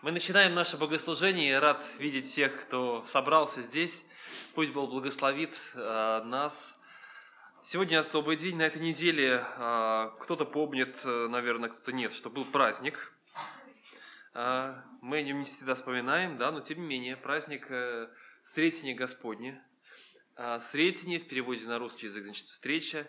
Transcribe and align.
Мы 0.00 0.12
начинаем 0.12 0.54
наше 0.54 0.76
богослужение. 0.76 1.48
Я 1.48 1.60
рад 1.60 1.84
видеть 1.98 2.24
всех, 2.24 2.62
кто 2.62 3.02
собрался 3.02 3.62
здесь. 3.62 4.04
Пусть 4.54 4.70
Бог 4.72 4.90
благословит 4.90 5.50
э, 5.74 6.22
нас. 6.24 6.78
Сегодня 7.64 7.98
особый 7.98 8.36
день. 8.36 8.56
На 8.56 8.62
этой 8.62 8.80
неделе 8.80 9.44
э, 9.44 10.10
кто-то 10.20 10.44
помнит, 10.44 11.00
э, 11.04 11.26
наверное, 11.26 11.70
кто-то 11.70 11.90
нет, 11.90 12.12
что 12.12 12.30
был 12.30 12.44
праздник. 12.44 13.12
Э, 14.34 14.76
мы 15.02 15.18
о 15.18 15.22
нем 15.22 15.40
не 15.40 15.44
всегда 15.46 15.74
вспоминаем, 15.74 16.38
да, 16.38 16.52
но 16.52 16.60
тем 16.60 16.78
не 16.78 16.86
менее, 16.86 17.16
праздник 17.16 17.66
э, 17.68 18.08
Сретения 18.44 18.94
Господне. 18.94 19.60
Э, 20.36 20.60
Сретение 20.60 21.18
в 21.18 21.26
переводе 21.26 21.66
на 21.66 21.80
русский 21.80 22.06
язык 22.06 22.22
значит 22.22 22.46
встреча. 22.46 23.08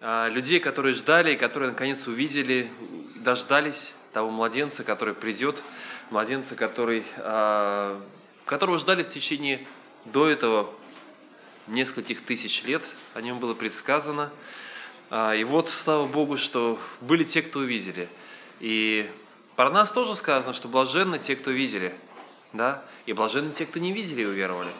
Э, 0.00 0.28
людей, 0.30 0.60
которые 0.60 0.94
ждали, 0.94 1.34
которые 1.34 1.70
наконец 1.70 2.06
увидели, 2.06 2.70
дождались 3.16 3.94
того 4.12 4.30
младенца, 4.30 4.84
который 4.84 5.12
придет, 5.12 5.60
младенца, 6.10 6.54
который, 6.54 7.02
э, 7.16 8.00
которого 8.44 8.78
ждали 8.78 9.02
в 9.02 9.08
течение 9.08 9.66
до 10.04 10.28
этого 10.28 10.70
нескольких 11.66 12.22
тысяч 12.24 12.62
лет, 12.62 12.82
о 13.14 13.22
нем 13.22 13.40
было 13.40 13.54
предсказано. 13.54 14.30
А, 15.10 15.34
и 15.34 15.42
вот, 15.42 15.68
слава 15.68 16.06
Богу, 16.06 16.36
что 16.36 16.78
были 17.00 17.24
те, 17.24 17.42
кто 17.42 17.58
увидели. 17.58 18.08
И 18.60 19.10
про 19.56 19.68
нас 19.70 19.90
тоже 19.90 20.14
сказано, 20.14 20.52
что 20.54 20.68
блаженны 20.68 21.18
те, 21.18 21.34
кто 21.34 21.50
видели, 21.50 21.92
да, 22.52 22.84
и 23.06 23.12
блаженны 23.12 23.52
те, 23.52 23.66
кто 23.66 23.80
не 23.80 23.92
видели 23.92 24.22
и 24.22 24.26
уверовали. 24.26 24.70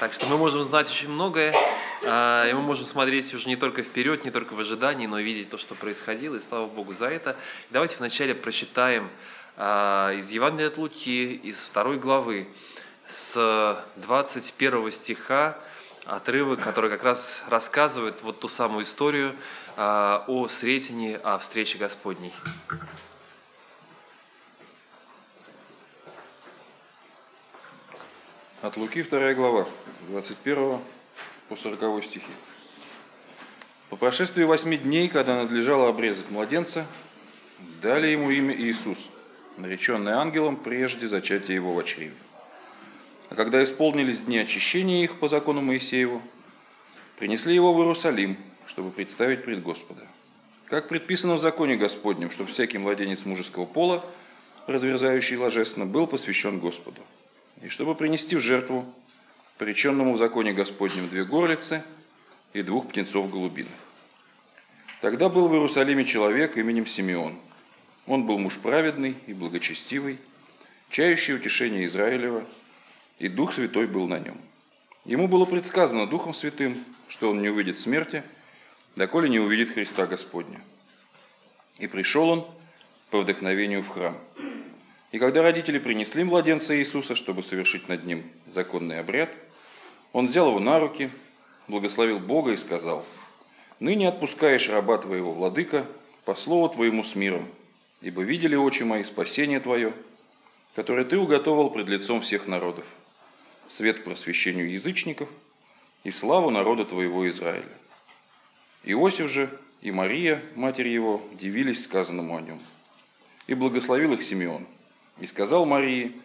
Так 0.00 0.12
что 0.12 0.26
мы 0.26 0.36
можем 0.36 0.62
знать 0.62 0.90
очень 0.90 1.10
многое, 1.10 1.54
а, 1.54 1.77
и 2.02 2.52
мы 2.54 2.62
можем 2.62 2.84
смотреть 2.84 3.32
уже 3.34 3.48
не 3.48 3.56
только 3.56 3.82
вперед, 3.82 4.24
не 4.24 4.30
только 4.30 4.54
в 4.54 4.60
ожидании, 4.60 5.06
но 5.06 5.18
и 5.18 5.24
видеть 5.24 5.50
то, 5.50 5.58
что 5.58 5.74
происходило, 5.74 6.36
и 6.36 6.40
слава 6.40 6.66
Богу 6.66 6.92
за 6.92 7.06
это. 7.06 7.36
Давайте 7.70 7.96
вначале 7.96 8.34
прочитаем 8.34 9.08
а, 9.56 10.12
из 10.12 10.30
Евангелия 10.30 10.68
от 10.68 10.76
Луки, 10.76 11.34
из 11.34 11.58
второй 11.58 11.98
главы, 11.98 12.46
с 13.08 13.84
21 13.96 14.92
стиха, 14.92 15.58
отрывок, 16.04 16.60
который 16.60 16.90
как 16.90 17.02
раз 17.02 17.42
рассказывает 17.48 18.22
вот 18.22 18.38
ту 18.38 18.48
самую 18.48 18.84
историю 18.84 19.34
а, 19.76 20.24
о 20.28 20.46
Сретении, 20.46 21.18
о 21.24 21.38
встрече 21.38 21.78
Господней. 21.78 22.32
От 28.62 28.76
Луки 28.76 29.02
2 29.02 29.34
глава, 29.34 29.66
21 30.08 30.80
по 31.48 31.56
40 31.56 32.04
стихи. 32.04 32.26
По 33.90 33.96
прошествии 33.96 34.44
восьми 34.44 34.76
дней, 34.76 35.08
когда 35.08 35.36
надлежало 35.42 35.88
обрезать 35.88 36.30
младенца, 36.30 36.86
дали 37.80 38.08
ему 38.08 38.30
имя 38.30 38.54
Иисус, 38.54 39.08
нареченный 39.56 40.12
ангелом 40.12 40.56
прежде 40.56 41.08
зачатия 41.08 41.54
его 41.54 41.74
в 41.74 41.82
чреве. 41.84 42.12
А 43.30 43.34
когда 43.34 43.62
исполнились 43.64 44.20
дни 44.20 44.38
очищения 44.38 45.04
их 45.04 45.18
по 45.18 45.28
закону 45.28 45.62
Моисееву, 45.62 46.22
принесли 47.18 47.54
его 47.54 47.72
в 47.72 47.78
Иерусалим, 47.78 48.36
чтобы 48.66 48.90
представить 48.90 49.44
пред 49.44 49.62
Господа. 49.62 50.02
Как 50.66 50.88
предписано 50.88 51.34
в 51.34 51.40
законе 51.40 51.76
Господнем, 51.76 52.30
чтобы 52.30 52.50
всякий 52.50 52.76
младенец 52.76 53.24
мужеского 53.24 53.64
пола, 53.64 54.04
разверзающий 54.66 55.36
ложественно, 55.36 55.86
был 55.86 56.06
посвящен 56.06 56.58
Господу. 56.58 57.00
И 57.62 57.68
чтобы 57.68 57.94
принести 57.94 58.36
в 58.36 58.40
жертву 58.40 58.84
пореченному 59.58 60.14
в 60.14 60.18
законе 60.18 60.52
Господнем 60.52 61.08
две 61.08 61.24
горлицы 61.24 61.82
и 62.52 62.62
двух 62.62 62.88
птенцов 62.88 63.30
голубиных. 63.30 63.72
Тогда 65.00 65.28
был 65.28 65.48
в 65.48 65.52
Иерусалиме 65.52 66.04
человек 66.04 66.56
именем 66.56 66.86
Симеон. 66.86 67.38
Он 68.06 68.24
был 68.24 68.38
муж 68.38 68.58
праведный 68.58 69.16
и 69.26 69.34
благочестивый, 69.34 70.18
чающий 70.90 71.34
утешение 71.34 71.84
Израилева, 71.84 72.44
и 73.18 73.28
Дух 73.28 73.52
Святой 73.52 73.86
был 73.86 74.08
на 74.08 74.18
нем. 74.18 74.38
Ему 75.04 75.28
было 75.28 75.44
предсказано 75.44 76.06
Духом 76.06 76.32
Святым, 76.32 76.82
что 77.08 77.30
он 77.30 77.42
не 77.42 77.48
увидит 77.48 77.78
смерти, 77.78 78.22
доколе 78.96 79.28
не 79.28 79.38
увидит 79.38 79.70
Христа 79.70 80.06
Господня. 80.06 80.60
И 81.78 81.86
пришел 81.86 82.28
он 82.28 82.46
по 83.10 83.20
вдохновению 83.20 83.82
в 83.82 83.88
храм. 83.88 84.16
И 85.10 85.18
когда 85.18 85.42
родители 85.42 85.78
принесли 85.78 86.24
младенца 86.24 86.76
Иисуса, 86.78 87.14
чтобы 87.14 87.42
совершить 87.42 87.88
над 87.88 88.04
ним 88.04 88.24
законный 88.46 89.00
обряд, 89.00 89.30
он 90.12 90.26
взял 90.26 90.48
его 90.48 90.60
на 90.60 90.78
руки, 90.78 91.10
благословил 91.66 92.18
Бога 92.18 92.52
и 92.52 92.56
сказал, 92.56 93.04
«Ныне 93.80 94.08
отпускаешь 94.08 94.68
раба 94.68 94.98
твоего, 94.98 95.32
владыка, 95.32 95.86
по 96.24 96.34
слову 96.34 96.68
твоему 96.68 97.02
с 97.02 97.14
миром, 97.14 97.48
ибо 98.00 98.22
видели 98.22 98.56
очи 98.56 98.82
мои 98.82 99.04
спасение 99.04 99.60
твое, 99.60 99.92
которое 100.74 101.04
ты 101.04 101.16
уготовал 101.18 101.70
пред 101.70 101.88
лицом 101.88 102.20
всех 102.20 102.46
народов, 102.46 102.86
свет 103.66 104.00
к 104.00 104.04
просвещению 104.04 104.70
язычников 104.70 105.28
и 106.04 106.10
славу 106.10 106.50
народа 106.50 106.84
твоего 106.84 107.28
Израиля». 107.28 107.64
Иосиф 108.84 109.30
же 109.30 109.50
и 109.80 109.90
Мария, 109.90 110.42
матерь 110.54 110.88
его, 110.88 111.22
дивились 111.34 111.84
сказанному 111.84 112.36
о 112.36 112.40
нем. 112.40 112.60
И 113.46 113.54
благословил 113.54 114.12
их 114.12 114.22
Симеон. 114.22 114.66
И 115.18 115.26
сказал 115.26 115.66
Марии, 115.66 116.16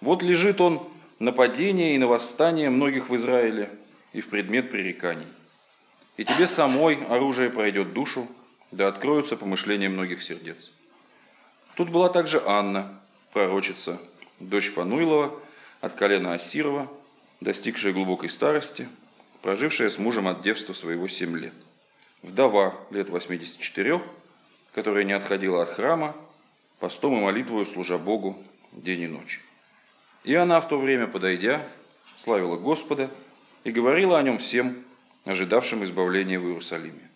вот 0.00 0.22
лежит 0.22 0.60
он 0.60 0.86
нападение 1.18 1.94
и 1.94 1.98
на 1.98 2.06
восстание 2.06 2.70
многих 2.70 3.08
в 3.08 3.16
Израиле 3.16 3.70
и 4.12 4.20
в 4.20 4.28
предмет 4.28 4.70
пререканий. 4.70 5.26
И 6.16 6.24
тебе 6.24 6.46
самой 6.46 7.04
оружие 7.06 7.50
пройдет 7.50 7.92
душу, 7.92 8.28
да 8.70 8.88
откроются 8.88 9.36
помышления 9.36 9.88
многих 9.88 10.22
сердец. 10.22 10.72
Тут 11.76 11.90
была 11.90 12.08
также 12.08 12.42
Анна, 12.46 13.00
пророчица, 13.32 13.98
дочь 14.38 14.70
Фануилова, 14.70 15.38
от 15.80 15.92
колена 15.94 16.34
Асирова, 16.34 16.88
достигшая 17.40 17.92
глубокой 17.92 18.28
старости, 18.28 18.88
прожившая 19.42 19.90
с 19.90 19.98
мужем 19.98 20.28
от 20.28 20.42
девства 20.42 20.72
своего 20.72 21.08
семь 21.08 21.36
лет. 21.36 21.52
Вдова 22.22 22.74
лет 22.90 23.10
84, 23.10 24.00
которая 24.72 25.04
не 25.04 25.12
отходила 25.12 25.62
от 25.62 25.68
храма, 25.68 26.14
постом 26.78 27.18
и 27.18 27.20
молитвою 27.20 27.66
служа 27.66 27.98
Богу 27.98 28.38
день 28.72 29.02
и 29.02 29.06
ночь. 29.06 29.42
И 30.24 30.34
она 30.34 30.60
в 30.60 30.68
то 30.68 30.78
время, 30.78 31.06
подойдя, 31.06 31.62
славила 32.16 32.56
Господа 32.56 33.10
и 33.62 33.70
говорила 33.70 34.18
о 34.18 34.22
нем 34.22 34.38
всем, 34.38 34.82
ожидавшим 35.24 35.84
избавления 35.84 36.40
в 36.40 36.44
Иерусалиме. 36.44 37.10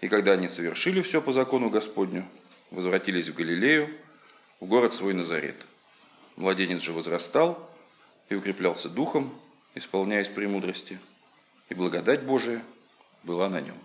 И 0.00 0.08
когда 0.08 0.32
они 0.32 0.48
совершили 0.48 1.00
все 1.00 1.22
по 1.22 1.32
закону 1.32 1.70
Господню, 1.70 2.26
возвратились 2.70 3.28
в 3.28 3.34
Галилею, 3.34 3.88
в 4.60 4.66
город 4.66 4.94
свой 4.94 5.14
Назарет. 5.14 5.56
Младенец 6.36 6.82
же 6.82 6.92
возрастал 6.92 7.70
и 8.28 8.34
укреплялся 8.34 8.88
духом, 8.88 9.32
исполняясь 9.74 10.28
премудрости, 10.28 10.98
и 11.68 11.74
благодать 11.74 12.22
Божия 12.24 12.62
была 13.22 13.48
на 13.48 13.60
нем. 13.60 13.76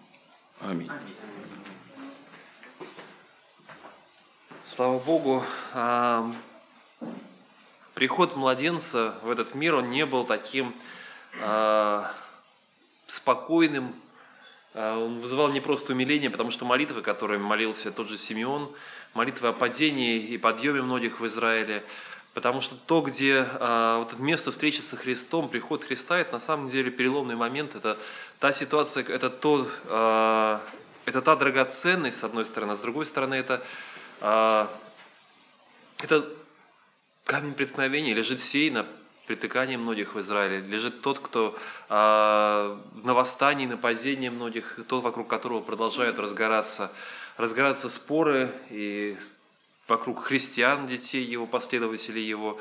Аминь. 0.59 0.89
Слава 4.67 4.99
Богу, 4.99 5.43
приход 7.99 8.37
младенца 8.37 9.13
в 9.23 9.29
этот 9.29 9.55
мир, 9.55 9.75
он 9.75 9.89
не 9.89 10.05
был 10.05 10.23
таким 10.23 10.73
э, 11.33 12.03
спокойным, 13.07 13.93
э, 14.73 14.95
он 14.95 15.19
вызывал 15.19 15.49
не 15.49 15.59
просто 15.59 15.91
умиление, 15.91 16.29
потому 16.29 16.49
что 16.49 16.63
молитвы, 16.63 17.01
которыми 17.01 17.41
молился 17.41 17.91
тот 17.91 18.07
же 18.07 18.17
Симеон, 18.17 18.71
молитвы 19.13 19.49
о 19.49 19.51
падении 19.51 20.17
и 20.17 20.37
подъеме 20.37 20.81
многих 20.81 21.19
в 21.19 21.27
Израиле, 21.27 21.83
потому 22.33 22.61
что 22.61 22.75
то, 22.75 23.01
где 23.01 23.45
э, 23.45 23.95
вот 23.97 24.17
место 24.17 24.51
встречи 24.51 24.79
со 24.79 24.95
Христом, 24.95 25.49
приход 25.49 25.83
Христа, 25.83 26.17
это 26.19 26.31
на 26.31 26.39
самом 26.39 26.69
деле 26.69 26.91
переломный 26.91 27.35
момент, 27.35 27.75
это 27.75 27.99
та 28.39 28.53
ситуация, 28.53 29.03
это, 29.03 29.29
то, 29.29 29.67
э, 29.83 30.59
это 31.03 31.21
та 31.21 31.35
драгоценность, 31.35 32.17
с 32.17 32.23
одной 32.23 32.45
стороны, 32.45 32.71
а 32.71 32.75
с 32.77 32.79
другой 32.79 33.05
стороны, 33.05 33.35
это, 33.35 33.61
э, 34.21 34.67
это 36.01 36.38
камень 37.25 37.53
преткновения 37.53 38.13
лежит 38.13 38.39
сей 38.39 38.69
на 38.69 38.85
притыкании 39.27 39.75
многих 39.75 40.15
в 40.15 40.19
Израиле, 40.19 40.61
лежит 40.61 41.01
тот, 41.01 41.19
кто 41.19 41.55
э, 41.89 41.93
на 43.03 43.13
восстании, 43.13 43.67
нападении 43.67 44.29
многих, 44.29 44.79
тот, 44.87 45.03
вокруг 45.03 45.27
которого 45.27 45.61
продолжают 45.61 46.17
разгораться, 46.17 46.91
разгораться 47.37 47.89
споры 47.89 48.51
и 48.71 49.15
вокруг 49.87 50.23
христиан, 50.23 50.87
детей 50.87 51.23
его, 51.23 51.45
последователей 51.45 52.27
его. 52.27 52.59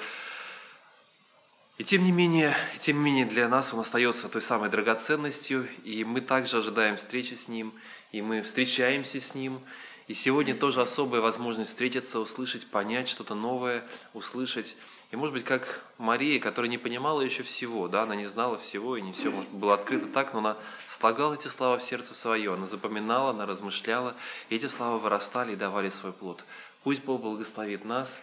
И 1.78 1.84
тем 1.84 2.02
не 2.02 2.12
менее, 2.12 2.54
тем 2.78 2.98
не 2.98 3.04
менее 3.04 3.24
для 3.24 3.48
нас 3.48 3.72
он 3.72 3.80
остается 3.80 4.28
той 4.28 4.42
самой 4.42 4.68
драгоценностью, 4.68 5.66
и 5.84 6.04
мы 6.04 6.20
также 6.20 6.58
ожидаем 6.58 6.96
встречи 6.96 7.34
с 7.34 7.48
ним, 7.48 7.72
и 8.12 8.20
мы 8.20 8.42
встречаемся 8.42 9.20
с 9.20 9.34
ним, 9.34 9.60
и 10.08 10.14
сегодня 10.14 10.54
тоже 10.54 10.80
особая 10.80 11.20
возможность 11.20 11.70
встретиться, 11.70 12.18
услышать, 12.18 12.66
понять 12.66 13.08
что-то 13.08 13.34
новое, 13.34 13.84
услышать. 14.14 14.74
И 15.10 15.16
может 15.16 15.34
быть, 15.34 15.44
как 15.44 15.84
Мария, 15.98 16.40
которая 16.40 16.70
не 16.70 16.78
понимала 16.78 17.20
еще 17.20 17.42
всего, 17.42 17.88
да, 17.88 18.02
она 18.02 18.14
не 18.14 18.26
знала 18.26 18.58
всего, 18.58 18.96
и 18.96 19.02
не 19.02 19.12
все 19.12 19.30
может, 19.30 19.50
было 19.50 19.74
открыто 19.74 20.06
так, 20.06 20.32
но 20.32 20.40
она 20.40 20.56
слагала 20.88 21.34
эти 21.34 21.48
слова 21.48 21.78
в 21.78 21.82
сердце 21.82 22.14
свое, 22.14 22.54
она 22.54 22.66
запоминала, 22.66 23.30
она 23.30 23.46
размышляла, 23.46 24.14
и 24.48 24.56
эти 24.56 24.66
слова 24.66 24.98
вырастали 24.98 25.52
и 25.52 25.56
давали 25.56 25.90
свой 25.90 26.12
плод. 26.12 26.42
Пусть 26.84 27.04
Бог 27.04 27.20
благословит 27.20 27.84
нас 27.84 28.20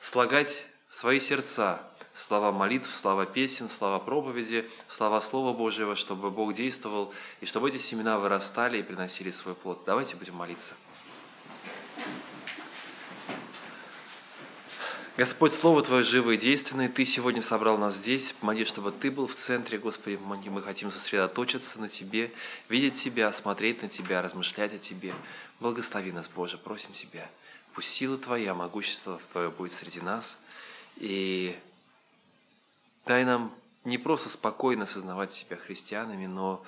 слагать 0.00 0.64
в 0.88 0.94
свои 0.94 1.20
сердца 1.20 1.82
слова 2.14 2.50
молитв, 2.50 2.90
слова 2.90 3.26
песен, 3.26 3.68
слова 3.68 3.98
проповеди, 3.98 4.68
слова 4.88 5.20
Слова 5.20 5.52
Божьего, 5.52 5.96
чтобы 5.96 6.30
Бог 6.30 6.54
действовал, 6.54 7.12
и 7.40 7.46
чтобы 7.46 7.68
эти 7.68 7.78
семена 7.78 8.18
вырастали 8.18 8.78
и 8.78 8.82
приносили 8.82 9.30
свой 9.30 9.54
плод. 9.54 9.82
Давайте 9.86 10.16
будем 10.16 10.34
молиться. 10.34 10.74
Господь, 15.20 15.52
Слово 15.52 15.82
Твое 15.82 16.02
живое 16.02 16.36
и 16.36 16.38
действенное, 16.38 16.88
Ты 16.88 17.04
сегодня 17.04 17.42
собрал 17.42 17.76
нас 17.76 17.96
здесь. 17.96 18.32
Помоги, 18.40 18.64
чтобы 18.64 18.90
Ты 18.90 19.10
был 19.10 19.26
в 19.26 19.34
центре, 19.34 19.76
Господи. 19.76 20.18
Мы 20.18 20.62
хотим 20.62 20.90
сосредоточиться 20.90 21.78
на 21.78 21.90
Тебе, 21.90 22.32
видеть 22.70 22.94
Тебя, 22.94 23.30
смотреть 23.34 23.82
на 23.82 23.90
Тебя, 23.90 24.22
размышлять 24.22 24.72
о 24.72 24.78
Тебе. 24.78 25.12
Благослови 25.60 26.10
нас, 26.10 26.30
Боже, 26.34 26.56
просим 26.56 26.94
Тебя. 26.94 27.28
Пусть 27.74 27.90
сила 27.90 28.16
Твоя, 28.16 28.54
могущество 28.54 29.20
Твое 29.30 29.50
будет 29.50 29.74
среди 29.74 30.00
нас. 30.00 30.38
И 30.96 31.54
дай 33.04 33.26
нам 33.26 33.52
не 33.84 33.98
просто 33.98 34.30
спокойно 34.30 34.84
осознавать 34.84 35.34
себя 35.34 35.58
христианами, 35.58 36.24
но 36.24 36.64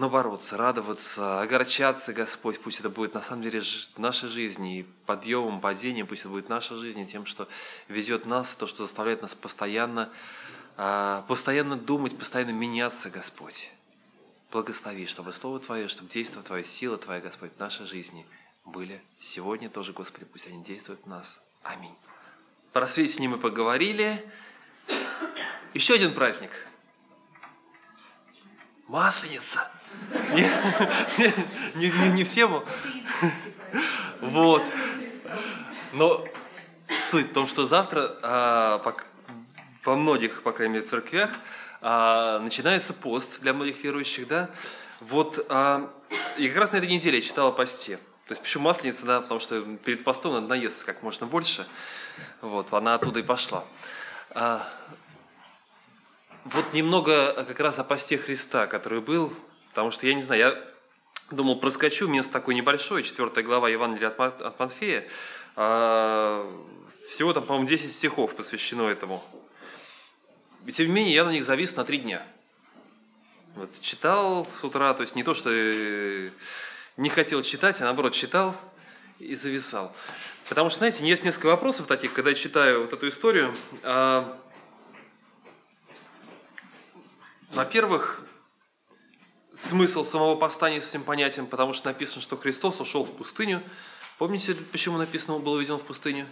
но 0.00 0.08
бороться, 0.08 0.56
радоваться, 0.56 1.42
огорчаться, 1.42 2.14
Господь, 2.14 2.58
пусть 2.58 2.80
это 2.80 2.88
будет 2.88 3.12
на 3.12 3.22
самом 3.22 3.42
деле 3.42 3.60
нашей 3.98 4.30
жизни, 4.30 4.78
и 4.78 4.82
подъемом, 5.04 5.60
падением, 5.60 6.06
пусть 6.06 6.22
это 6.22 6.30
будет 6.30 6.48
наша 6.48 6.74
жизнь, 6.74 7.00
и 7.00 7.06
тем, 7.06 7.26
что 7.26 7.46
ведет 7.86 8.24
нас, 8.24 8.54
то, 8.54 8.66
что 8.66 8.86
заставляет 8.86 9.20
нас 9.20 9.34
постоянно, 9.34 10.08
а, 10.78 11.22
постоянно 11.28 11.76
думать, 11.76 12.16
постоянно 12.16 12.52
меняться, 12.52 13.10
Господь. 13.10 13.70
Благослови, 14.50 15.04
чтобы 15.06 15.34
Слово 15.34 15.60
Твое, 15.60 15.86
чтобы 15.86 16.08
действие 16.08 16.42
Твое, 16.42 16.64
сила 16.64 16.96
Твоя, 16.96 17.20
Господь, 17.20 17.52
в 17.54 17.60
нашей 17.60 17.84
жизни 17.84 18.24
были 18.64 19.02
сегодня 19.18 19.68
тоже, 19.68 19.92
Господи, 19.92 20.24
пусть 20.24 20.46
они 20.46 20.64
действуют 20.64 21.02
в 21.04 21.08
нас. 21.08 21.42
Аминь. 21.62 21.94
Про 22.72 22.86
свидетелей 22.86 23.28
мы 23.28 23.36
поговорили. 23.36 24.24
Еще 25.74 25.92
один 25.92 26.14
праздник. 26.14 26.52
Масленица. 28.88 29.70
Не, 30.32 31.32
не, 31.76 31.90
не, 31.90 32.08
не 32.12 32.24
всем. 32.24 32.62
Вот. 34.20 34.62
Но 35.92 36.24
суть 37.10 37.30
в 37.30 37.32
том, 37.32 37.46
что 37.46 37.66
завтра 37.66 38.10
а, 38.22 38.78
по, 38.78 38.94
во 39.84 39.96
многих, 39.96 40.42
по 40.42 40.52
крайней 40.52 40.74
мере, 40.74 40.86
церквях 40.86 41.30
а, 41.80 42.38
начинается 42.40 42.92
пост 42.92 43.40
для 43.40 43.52
многих 43.52 43.82
верующих, 43.82 44.28
да. 44.28 44.50
Вот, 45.00 45.44
а, 45.48 45.90
и 46.36 46.48
как 46.48 46.58
раз 46.58 46.72
на 46.72 46.76
этой 46.76 46.88
неделе 46.88 47.18
я 47.18 47.22
читал 47.22 47.48
о 47.48 47.52
посте. 47.52 47.96
То 48.26 48.32
есть 48.32 48.42
почему 48.42 48.64
масленица, 48.64 49.06
да, 49.06 49.20
потому 49.20 49.40
что 49.40 49.60
перед 49.84 50.04
постом 50.04 50.34
надо 50.34 50.46
наесться 50.46 50.84
как 50.84 51.02
можно 51.02 51.26
больше. 51.26 51.66
Вот, 52.42 52.72
она 52.72 52.94
оттуда 52.94 53.20
и 53.20 53.22
пошла. 53.22 53.64
А, 54.30 54.68
вот 56.44 56.72
немного 56.72 57.44
как 57.44 57.58
раз 57.60 57.78
о 57.78 57.84
посте 57.84 58.18
Христа, 58.18 58.66
который 58.66 59.00
был 59.00 59.32
Потому 59.70 59.90
что, 59.90 60.06
я 60.06 60.14
не 60.14 60.22
знаю, 60.22 60.40
я 60.40 60.64
думал, 61.30 61.58
проскочу, 61.60 62.08
место 62.08 62.32
такое 62.32 62.54
небольшое, 62.54 63.04
четвертая 63.04 63.44
глава 63.44 63.68
Евангелия 63.68 64.10
от 64.10 64.58
Матфея. 64.58 65.06
А, 65.56 66.46
всего 67.08 67.32
там, 67.32 67.44
по-моему, 67.44 67.68
10 67.68 67.92
стихов 67.92 68.34
посвящено 68.34 68.88
этому. 68.88 69.22
И 70.66 70.72
тем 70.72 70.86
не 70.88 70.92
менее, 70.92 71.14
я 71.14 71.24
на 71.24 71.30
них 71.30 71.44
завис 71.44 71.74
на 71.76 71.84
три 71.84 71.98
дня. 71.98 72.26
Вот, 73.56 73.80
читал 73.80 74.46
с 74.46 74.62
утра, 74.62 74.94
то 74.94 75.02
есть 75.02 75.16
не 75.16 75.24
то, 75.24 75.34
что 75.34 75.50
не 76.96 77.08
хотел 77.08 77.42
читать, 77.42 77.80
а 77.80 77.84
наоборот 77.84 78.12
читал 78.12 78.56
и 79.18 79.34
зависал. 79.34 79.94
Потому 80.48 80.70
что, 80.70 80.78
знаете, 80.80 81.06
есть 81.06 81.24
несколько 81.24 81.46
вопросов 81.46 81.86
таких, 81.86 82.12
когда 82.12 82.30
я 82.30 82.36
читаю 82.36 82.82
вот 82.82 82.92
эту 82.92 83.08
историю. 83.08 83.54
А, 83.82 84.38
во-первых, 87.52 88.22
смысл 89.60 90.04
самого 90.04 90.36
поста 90.36 90.70
не 90.70 90.80
совсем 90.80 91.02
понятен, 91.02 91.46
потому 91.46 91.72
что 91.72 91.88
написано, 91.88 92.22
что 92.22 92.36
Христос 92.36 92.80
ушел 92.80 93.04
в 93.04 93.12
пустыню. 93.12 93.62
Помните, 94.18 94.54
почему 94.54 94.98
написано, 94.98 95.36
он 95.36 95.42
был 95.42 95.58
введен 95.58 95.78
в 95.78 95.82
пустыню? 95.82 96.26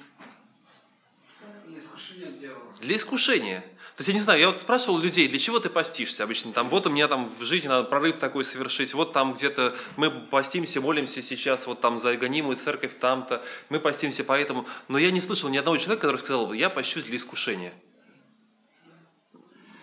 Для 1.66 1.78
искушения 1.78 2.30
дьявола. 2.32 2.74
Для 2.80 2.96
искушения. 2.96 3.60
То 3.60 4.02
есть, 4.02 4.08
я 4.08 4.14
не 4.14 4.20
знаю, 4.20 4.38
я 4.38 4.48
вот 4.48 4.60
спрашивал 4.60 4.98
людей, 4.98 5.26
для 5.26 5.40
чего 5.40 5.58
ты 5.58 5.68
постишься 5.68 6.22
обычно? 6.22 6.52
Там, 6.52 6.68
вот 6.68 6.86
у 6.86 6.90
меня 6.90 7.08
там 7.08 7.28
в 7.28 7.42
жизни 7.42 7.66
надо 7.66 7.88
прорыв 7.88 8.16
такой 8.16 8.44
совершить, 8.44 8.94
вот 8.94 9.12
там 9.12 9.34
где-то 9.34 9.74
мы 9.96 10.10
постимся, 10.10 10.80
молимся 10.80 11.20
сейчас, 11.20 11.66
вот 11.66 11.80
там 11.80 11.98
за 11.98 12.16
гонимую 12.16 12.56
церковь 12.56 12.96
там-то, 12.98 13.44
мы 13.68 13.80
постимся 13.80 14.22
поэтому. 14.22 14.66
Но 14.86 14.98
я 14.98 15.10
не 15.10 15.20
слышал 15.20 15.48
ни 15.48 15.56
одного 15.56 15.76
человека, 15.78 16.02
который 16.02 16.18
сказал 16.18 16.52
я 16.52 16.70
пощусь 16.70 17.04
для 17.04 17.16
искушения. 17.16 17.74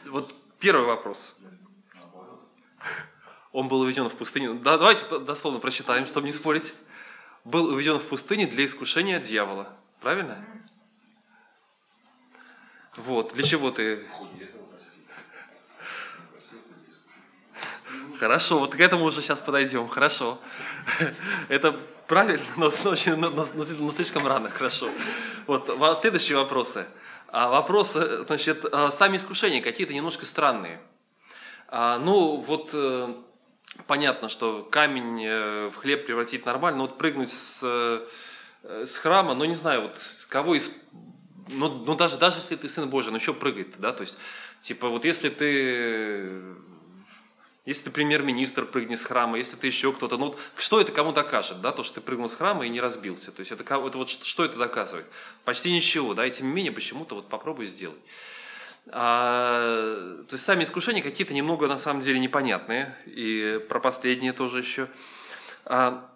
Вот 0.05 0.33
первый 0.59 0.85
вопрос 0.85 1.35
он 3.55 3.69
был 3.69 3.79
уведен 3.79 4.09
в 4.09 4.15
пустыню. 4.15 4.55
Да, 4.55 4.77
давайте 4.77 5.05
дословно 5.19 5.59
прочитаем, 5.59 6.05
чтобы 6.05 6.27
не 6.27 6.33
спорить. 6.33 6.73
Был 7.45 7.67
уведен 7.67 7.99
в 7.99 8.03
пустыню 8.03 8.49
для 8.49 8.65
искушения 8.65 9.17
дьявола. 9.17 9.69
Правильно? 10.01 10.45
Вот, 12.97 13.33
для 13.33 13.43
чего 13.43 13.71
ты... 13.71 14.05
Хорошо, 18.19 18.59
вот 18.59 18.75
к 18.75 18.79
этому 18.79 19.05
уже 19.05 19.21
сейчас 19.21 19.39
подойдем. 19.39 19.87
Хорошо. 19.87 20.37
Это 21.47 21.79
правильно, 22.07 22.43
но, 22.57 22.69
но, 22.83 23.29
но, 23.29 23.47
но 23.53 23.91
слишком 23.91 24.27
рано. 24.27 24.49
Хорошо. 24.49 24.89
Вот 25.47 25.71
следующие 26.01 26.37
вопросы. 26.37 26.85
А 27.29 27.47
вопросы, 27.47 28.25
значит, 28.25 28.65
а, 28.71 28.91
сами 28.91 29.15
искушения 29.15 29.61
какие-то 29.61 29.93
немножко 29.93 30.25
странные. 30.25 30.81
А, 31.67 31.99
ну, 31.99 32.37
вот 32.37 32.71
э, 32.73 33.13
понятно, 33.87 34.29
что 34.29 34.63
камень 34.63 35.23
э, 35.25 35.69
в 35.69 35.75
хлеб 35.75 36.05
превратить 36.05 36.45
нормально, 36.45 36.79
но 36.79 36.87
вот 36.87 36.97
прыгнуть 36.97 37.31
с, 37.31 37.59
э, 37.61 38.85
с 38.85 38.97
храма, 38.97 39.33
ну 39.33 39.45
не 39.45 39.55
знаю, 39.55 39.83
вот 39.83 39.99
кого 40.29 40.55
из... 40.55 40.71
Ну, 41.47 41.69
ну 41.69 41.95
даже, 41.95 42.17
даже 42.17 42.37
если 42.37 42.55
ты 42.55 42.67
сын 42.69 42.89
Божий, 42.89 43.11
ну 43.11 43.19
что 43.19 43.33
прыгать-то, 43.33 43.79
да? 43.79 43.91
То 43.91 44.01
есть, 44.01 44.15
типа, 44.61 44.89
вот 44.89 45.05
если 45.05 45.29
ты 45.29 46.55
если 47.65 47.85
ты 47.85 47.91
премьер-министр 47.91 48.65
прыгни 48.65 48.95
с 48.95 49.01
храма, 49.01 49.37
если 49.37 49.55
ты 49.55 49.65
еще 49.67 49.91
кто-то, 49.91 50.17
ну 50.17 50.35
что 50.55 50.79
это 50.79 50.91
кому 50.91 51.11
докажет, 51.11 51.61
да, 51.61 51.71
то, 51.71 51.83
что 51.83 51.95
ты 51.95 52.01
прыгнул 52.01 52.29
с 52.29 52.35
храма 52.35 52.65
и 52.65 52.69
не 52.69 52.79
разбился, 52.79 53.31
то 53.31 53.39
есть 53.39 53.51
это, 53.51 53.63
это 53.63 53.97
вот 53.97 54.09
что 54.09 54.45
это 54.45 54.57
доказывает? 54.57 55.07
Почти 55.45 55.71
ничего, 55.71 56.13
да, 56.13 56.25
и 56.25 56.31
тем 56.31 56.47
не 56.47 56.53
менее 56.53 56.71
почему-то 56.71 57.15
вот 57.15 57.27
попробуй 57.27 57.65
сделать. 57.65 57.99
А, 58.91 60.23
то 60.27 60.33
есть 60.33 60.45
сами 60.45 60.63
искушения 60.63 61.01
какие-то 61.01 61.33
немного 61.33 61.67
на 61.67 61.77
самом 61.77 62.01
деле 62.01 62.19
непонятные, 62.19 62.95
и 63.05 63.59
про 63.67 63.79
последние 63.79 64.33
тоже 64.33 64.59
еще. 64.59 64.87
А, 65.65 66.09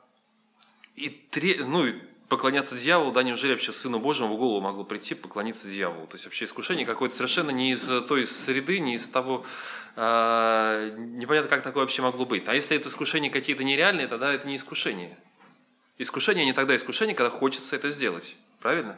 и 0.95 1.09
тре, 1.09 1.63
ну, 1.65 1.93
поклоняться 2.27 2.77
дьяволу, 2.77 3.11
да, 3.11 3.23
неужели 3.23 3.53
вообще 3.53 3.71
Сыну 3.71 3.99
Божьему 3.99 4.35
в 4.35 4.37
голову 4.37 4.61
могло 4.61 4.83
прийти 4.83 5.15
поклониться 5.15 5.67
дьяволу? 5.67 6.05
То 6.07 6.15
есть 6.15 6.25
вообще 6.25 6.45
искушение 6.45 6.85
какое-то 6.85 7.15
совершенно 7.15 7.49
не 7.49 7.71
из 7.71 7.81
той 8.07 8.27
среды, 8.27 8.79
не 8.79 8.95
из 8.95 9.07
того, 9.07 9.45
а, 9.95 10.91
непонятно, 10.91 11.49
как 11.49 11.63
такое 11.63 11.83
вообще 11.83 12.03
могло 12.03 12.25
быть. 12.25 12.47
А 12.47 12.53
если 12.53 12.77
это 12.77 12.89
искушение 12.89 13.31
какие-то 13.31 13.63
нереальные, 13.63 14.07
тогда 14.07 14.31
это 14.31 14.47
не 14.47 14.57
искушение. 14.57 15.17
Искушение 15.97 16.45
не 16.45 16.53
тогда 16.53 16.75
искушение, 16.75 17.15
когда 17.15 17.31
хочется 17.31 17.75
это 17.75 17.89
сделать. 17.89 18.35
Правильно? 18.61 18.95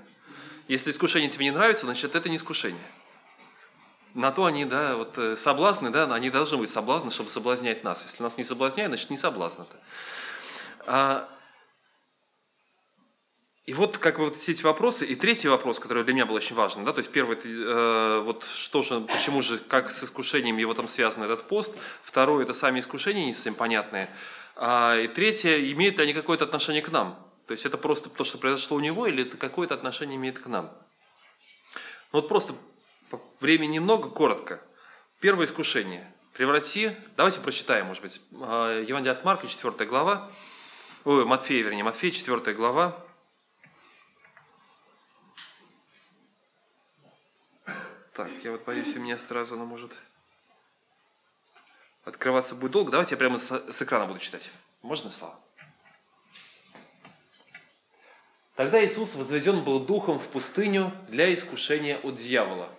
Если 0.68 0.92
искушение 0.92 1.30
тебе 1.30 1.46
не 1.46 1.52
нравится, 1.52 1.86
значит 1.86 2.16
это 2.16 2.30
не 2.30 2.36
искушение. 2.36 2.84
На 4.14 4.32
то 4.32 4.46
они, 4.46 4.66
да, 4.66 4.98
вот 4.98 5.18
э, 5.18 5.38
соблазны, 5.38 5.90
да, 5.90 6.04
они 6.14 6.30
должны 6.30 6.58
быть 6.58 6.70
соблазны, 6.70 7.12
чтобы 7.12 7.30
соблазнять 7.30 7.84
нас. 7.84 8.04
Если 8.04 8.22
нас 8.22 8.38
не 8.38 8.44
соблазняют, 8.44 8.90
значит 8.90 9.10
не 9.10 9.18
соблазн 9.18 9.62
это. 9.62 9.78
А, 10.86 11.30
и 13.66 13.74
вот 13.74 13.98
как 14.00 14.18
бы 14.18 14.26
вот 14.26 14.36
все 14.36 14.52
эти 14.52 14.64
вопросы. 14.64 15.06
И 15.06 15.16
третий 15.16 15.48
вопрос, 15.48 15.80
который 15.80 16.04
для 16.04 16.14
меня 16.14 16.26
был 16.26 16.36
очень 16.36 16.56
важный, 16.56 16.84
да, 16.84 16.92
то 16.92 17.00
есть 17.00 17.12
первый, 17.12 17.38
э, 17.42 18.22
вот 18.26 18.44
что 18.44 18.82
же, 18.82 19.00
почему 19.00 19.42
же, 19.42 19.60
как 19.60 19.92
с 19.92 20.04
искушением 20.04 20.58
его 20.58 20.74
там 20.74 20.90
связан 20.90 21.24
этот 21.24 21.48
пост. 21.48 21.72
Второй, 22.04 22.44
это 22.44 22.54
сами 22.54 22.82
искушения 22.82 23.26
не 23.26 23.34
совсем 23.34 23.56
понятные. 23.56 24.10
А, 24.56 24.98
и 24.98 25.08
третье, 25.08 25.72
имеют 25.72 25.98
ли 25.98 26.04
они 26.04 26.14
какое-то 26.14 26.44
отношение 26.44 26.82
к 26.82 26.92
нам? 26.92 27.18
То 27.48 27.54
есть 27.54 27.66
это 27.66 27.78
просто 27.78 28.10
то, 28.10 28.26
что 28.26 28.38
произошло 28.38 28.76
у 28.76 28.82
него, 28.82 29.08
или 29.08 29.24
это 29.24 29.38
какое-то 29.38 29.74
отношение 29.74 30.18
имеет 30.18 30.40
к 30.40 30.48
нам? 30.48 30.72
Ну 32.12 32.20
вот 32.20 32.28
просто 32.28 32.56
Времени 33.40 33.76
немного, 33.76 34.10
коротко. 34.10 34.62
Первое 35.20 35.46
искушение. 35.46 36.12
Преврати, 36.34 36.96
давайте 37.18 37.42
прочитаем, 37.42 37.88
может 37.88 38.02
быть, 38.02 38.22
а, 38.34 38.80
Евангелие 38.80 39.12
от 39.12 39.26
Марка, 39.26 39.48
4 39.48 39.86
глава, 39.86 40.32
ой, 41.04 41.26
Матфея, 41.26 41.64
вернее, 41.64 41.84
Матфея, 41.84 42.12
4 42.12 42.54
глава. 42.54 43.06
Так, 48.14 48.30
я 48.44 48.52
вот 48.52 48.64
боюсь, 48.64 48.96
у 48.96 49.00
меня 49.00 49.18
сразу 49.18 49.56
оно 49.56 49.66
может 49.66 49.92
открываться 52.04 52.56
будет 52.56 52.72
долго. 52.72 52.92
Давайте 52.92 53.16
я 53.16 53.18
прямо 53.18 53.38
с, 53.38 53.52
с 53.72 53.82
экрана 53.82 54.06
буду 54.06 54.20
читать. 54.20 54.52
Можно, 54.82 55.12
Слава? 55.12 55.40
Тогда 58.56 58.84
Иисус 58.84 59.16
возведен 59.16 59.64
был 59.64 59.80
духом 59.80 60.20
в 60.20 60.28
пустыню 60.28 60.92
для 61.08 61.34
искушения 61.34 61.98
от 61.98 62.16
дьявола. 62.16 62.70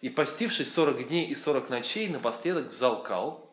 И 0.00 0.08
постившись 0.08 0.72
40 0.72 1.08
дней 1.08 1.26
и 1.26 1.34
40 1.34 1.68
ночей, 1.68 2.08
напоследок 2.08 2.68
взалкал, 2.68 3.50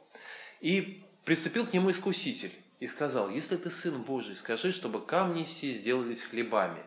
и 0.61 1.03
приступил 1.25 1.65
к 1.65 1.73
нему 1.73 1.91
искуситель, 1.91 2.53
и 2.79 2.87
сказал, 2.87 3.29
если 3.29 3.57
ты 3.57 3.69
сын 3.69 4.01
Божий, 4.01 4.35
скажи, 4.35 4.71
чтобы 4.71 5.05
камни 5.05 5.43
сии 5.43 5.73
сделались 5.73 6.23
хлебами. 6.23 6.83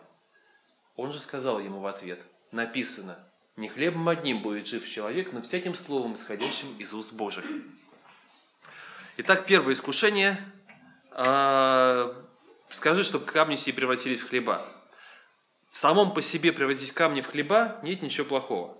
Он 0.96 1.12
же 1.12 1.18
сказал 1.18 1.60
ему 1.60 1.80
в 1.80 1.86
ответ, 1.86 2.20
написано, 2.52 3.18
не 3.56 3.68
хлебом 3.68 4.08
одним 4.08 4.40
будет 4.40 4.66
жив 4.66 4.88
человек, 4.88 5.32
но 5.32 5.42
всяким 5.42 5.74
словом, 5.74 6.14
исходящим 6.14 6.74
из 6.78 6.94
уст 6.94 7.12
Божьих. 7.12 7.44
Итак, 9.18 9.44
первое 9.44 9.74
искушение. 9.74 10.40
А, 11.10 12.16
скажи, 12.70 13.04
чтобы 13.04 13.26
камни 13.26 13.56
сии 13.56 13.72
превратились 13.72 14.20
в 14.20 14.28
хлеба. 14.28 14.66
В 15.70 15.76
самом 15.76 16.14
по 16.14 16.22
себе 16.22 16.52
превратить 16.52 16.92
камни 16.92 17.20
в 17.20 17.26
хлеба 17.26 17.78
нет 17.82 18.00
ничего 18.00 18.26
плохого. 18.26 18.79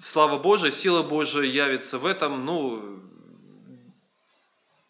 Слава 0.00 0.38
Божия, 0.38 0.70
сила 0.70 1.02
Божия 1.02 1.42
явится 1.42 1.98
в 1.98 2.06
этом, 2.06 2.44
ну, 2.44 3.00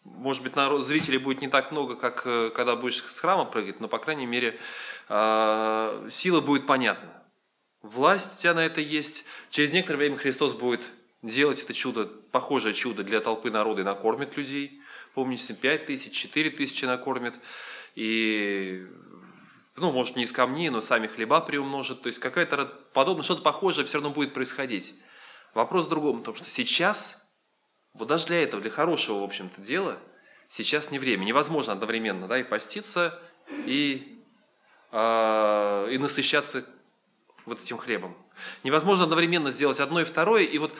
может 0.03 0.43
быть, 0.43 0.55
народ, 0.55 0.85
зрителей 0.85 1.17
будет 1.17 1.41
не 1.41 1.47
так 1.47 1.71
много, 1.71 1.95
как 1.95 2.27
э, 2.27 2.51
когда 2.51 2.75
будешь 2.75 3.03
с 3.03 3.19
храма 3.19 3.45
прыгать, 3.45 3.79
но, 3.79 3.87
по 3.87 3.97
крайней 3.97 4.27
мере, 4.27 4.59
а, 5.07 6.07
сила 6.11 6.41
будет 6.41 6.67
понятна. 6.67 7.09
Власть 7.81 8.37
у 8.37 8.41
тебя 8.41 8.53
на 8.53 8.59
это 8.59 8.81
есть. 8.81 9.23
Через 9.49 9.73
некоторое 9.73 9.97
время 9.97 10.17
Христос 10.17 10.53
будет 10.53 10.87
делать 11.23 11.63
это 11.63 11.73
чудо, 11.73 12.05
похожее 12.31 12.75
чудо 12.75 13.03
для 13.03 13.19
толпы 13.19 13.49
народа 13.49 13.81
и 13.81 13.85
накормит 13.85 14.37
людей. 14.37 14.79
Помните, 15.15 15.55
5 15.55 15.85
тысяч, 15.87 16.11
4 16.13 16.51
тысячи 16.51 16.85
накормит. 16.85 17.33
И, 17.95 18.85
ну, 19.79 19.91
может, 19.91 20.15
не 20.15 20.23
из 20.23 20.31
камней, 20.31 20.69
но 20.69 20.81
сами 20.81 21.07
хлеба 21.07 21.41
приумножит. 21.41 22.01
То 22.01 22.07
есть, 22.07 22.19
какая-то 22.19 22.65
подобное, 22.93 23.23
что-то 23.23 23.41
похожее 23.41 23.85
все 23.85 23.97
равно 23.97 24.11
будет 24.11 24.33
происходить. 24.33 24.95
Вопрос 25.53 25.85
в 25.85 25.89
другом, 25.89 26.19
потому 26.19 26.37
что 26.37 26.49
сейчас, 26.49 27.19
вот 27.93 28.07
даже 28.07 28.27
для 28.27 28.43
этого, 28.43 28.61
для 28.61 28.71
хорошего, 28.71 29.19
в 29.19 29.23
общем-то, 29.23 29.61
дела, 29.61 29.97
сейчас 30.47 30.91
не 30.91 30.99
время. 30.99 31.25
Невозможно 31.25 31.73
одновременно 31.73 32.27
да, 32.27 32.37
и 32.37 32.43
поститься, 32.43 33.19
и, 33.65 34.23
э, 34.91 35.89
и 35.91 35.97
насыщаться 35.97 36.65
вот 37.45 37.61
этим 37.61 37.77
хлебом. 37.77 38.15
Невозможно 38.63 39.05
одновременно 39.05 39.51
сделать 39.51 39.79
одно 39.79 40.01
и 40.01 40.05
второе. 40.05 40.43
И 40.43 40.57
вот 40.57 40.73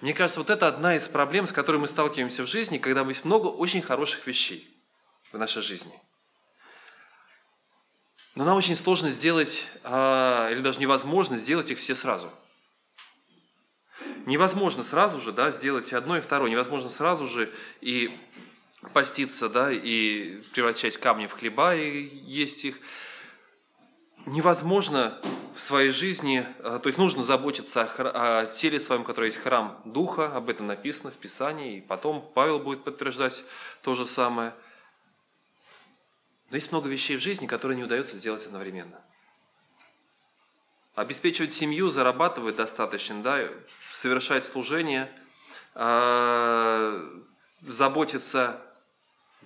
мне 0.00 0.14
кажется, 0.14 0.40
вот 0.40 0.50
это 0.50 0.68
одна 0.68 0.96
из 0.96 1.08
проблем, 1.08 1.46
с 1.46 1.52
которой 1.52 1.78
мы 1.78 1.88
сталкиваемся 1.88 2.42
в 2.42 2.46
жизни, 2.46 2.78
когда 2.78 3.02
есть 3.02 3.24
много 3.24 3.46
очень 3.46 3.82
хороших 3.82 4.26
вещей 4.26 4.68
в 5.22 5.34
нашей 5.38 5.62
жизни. 5.62 5.92
Но 8.38 8.44
нам 8.44 8.56
очень 8.56 8.76
сложно 8.76 9.10
сделать, 9.10 9.66
а, 9.82 10.48
или 10.52 10.60
даже 10.60 10.78
невозможно 10.78 11.38
сделать 11.38 11.72
их 11.72 11.78
все 11.80 11.96
сразу. 11.96 12.30
Невозможно 14.26 14.84
сразу 14.84 15.20
же 15.20 15.32
да, 15.32 15.50
сделать 15.50 15.92
одно 15.92 16.16
и 16.16 16.20
второе. 16.20 16.48
Невозможно 16.48 16.88
сразу 16.88 17.26
же 17.26 17.52
и 17.80 18.16
поститься, 18.92 19.48
да, 19.48 19.72
и 19.72 20.40
превращать 20.52 20.98
камни 20.98 21.26
в 21.26 21.32
хлеба 21.32 21.74
и 21.74 22.16
есть 22.26 22.64
их 22.64 22.76
невозможно 24.24 25.18
в 25.52 25.58
своей 25.58 25.90
жизни, 25.90 26.46
э, 26.60 26.78
то 26.80 26.86
есть 26.86 26.98
нужно 26.98 27.24
заботиться 27.24 27.82
о, 27.82 28.46
теле 28.46 28.78
своем, 28.78 29.02
которое 29.02 29.30
есть 29.30 29.42
храм 29.42 29.80
Духа, 29.84 30.26
об 30.26 30.48
этом 30.48 30.68
написано 30.68 31.10
в 31.10 31.16
Писании, 31.16 31.78
и 31.78 31.80
потом 31.80 32.30
Павел 32.34 32.60
будет 32.60 32.84
подтверждать 32.84 33.42
то 33.82 33.96
же 33.96 34.06
самое. 34.06 34.54
Но 36.50 36.56
есть 36.56 36.72
много 36.72 36.88
вещей 36.88 37.16
в 37.16 37.20
жизни, 37.20 37.46
которые 37.46 37.76
не 37.76 37.84
удается 37.84 38.16
сделать 38.16 38.44
одновременно. 38.46 39.00
Обеспечивать 40.94 41.52
семью, 41.52 41.90
зарабатывать 41.90 42.56
достаточно, 42.56 43.22
да, 43.22 43.48
совершать 43.92 44.44
служение, 44.44 45.10
э, 45.74 47.20
заботиться, 47.62 48.60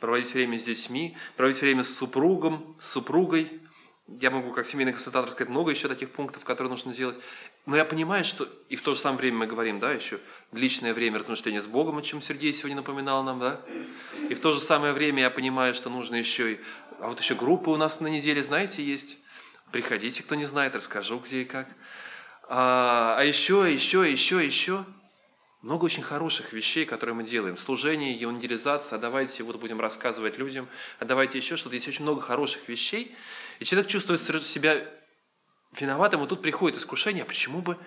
проводить 0.01 0.33
время 0.33 0.59
с 0.59 0.63
детьми, 0.63 1.17
проводить 1.37 1.61
время 1.61 1.85
с 1.85 1.95
супругом, 1.95 2.77
с 2.81 2.91
супругой– 2.91 3.61
я 4.21 4.31
могу 4.31 4.53
как 4.53 4.67
семейный 4.67 4.93
консультант 4.93 5.27
рассказать 5.27 5.49
много 5.49 5.71
еще 5.71 5.89
таких 5.89 6.11
пунктов, 6.11 6.45
которые 6.45 6.71
нужно 6.71 6.93
сделать. 6.93 7.19
Но 7.67 7.77
я 7.77 7.85
понимаю, 7.85 8.25
что 8.25 8.49
и 8.69 8.77
в 8.77 8.83
то 8.83 8.95
же 8.95 9.01
самое 9.01 9.21
время 9.21 9.39
мы 9.39 9.47
говорим, 9.47 9.79
да, 9.79 9.93
еще 9.93 10.19
личное 10.53 10.93
время 10.93 11.21
размышления 11.21 11.61
с 11.61 11.67
Богом, 11.67 11.99
о 11.99 12.03
чем 12.03 12.21
Сергей 12.21 12.53
сегодня 12.53 12.77
напоминал 12.77 13.23
нам, 13.23 13.39
да. 13.39 13.61
И 14.29 14.35
в 14.35 14.41
то 14.41 14.53
же 14.53 14.61
самое 14.61 14.93
время 14.93 15.23
я 15.23 15.31
понимаю, 15.31 15.75
что 15.75 15.89
нужно 15.89 16.17
еще 16.17 16.55
и... 16.55 16.61
А 17.03 17.09
вот 17.09 17.19
еще 17.19 17.35
группа 17.35 17.69
у 17.71 17.77
нас 17.77 17.99
на 17.99 18.07
неделе, 18.07 18.45
знаете, 18.45 18.81
есть. 18.81 19.19
Приходите, 19.73 20.23
кто 20.23 20.37
не 20.37 20.47
знает, 20.47 20.77
расскажу, 20.77 21.19
где 21.19 21.43
и 21.43 21.45
как. 21.45 21.67
А, 22.49 23.17
а 23.19 23.25
еще, 23.25 23.67
еще, 23.69 24.09
еще, 24.09 24.45
еще. 24.45 24.85
Много 25.63 25.87
очень 25.87 26.05
хороших 26.05 26.53
вещей, 26.53 26.87
которые 26.87 27.17
мы 27.17 27.25
делаем. 27.25 27.57
Служение, 27.57 28.13
евангелизация, 28.13 28.99
а 28.99 29.01
давайте 29.01 29.43
вот 29.43 29.57
будем 29.57 29.81
рассказывать 29.81 30.39
людям, 30.39 30.69
а 31.01 31.05
давайте 31.05 31.39
еще 31.39 31.57
что-то. 31.57 31.75
Есть 31.75 31.89
очень 31.89 32.03
много 32.03 32.21
хороших 32.21 32.69
вещей, 32.69 33.13
и 33.59 33.65
человек 33.65 33.91
чувствует 33.91 34.21
себя 34.21 34.89
виноватым, 35.73 36.23
и 36.23 36.29
тут 36.29 36.41
приходит 36.41 36.79
искушение, 36.79 37.25
а 37.25 37.27
почему 37.27 37.63
бы 37.63 37.79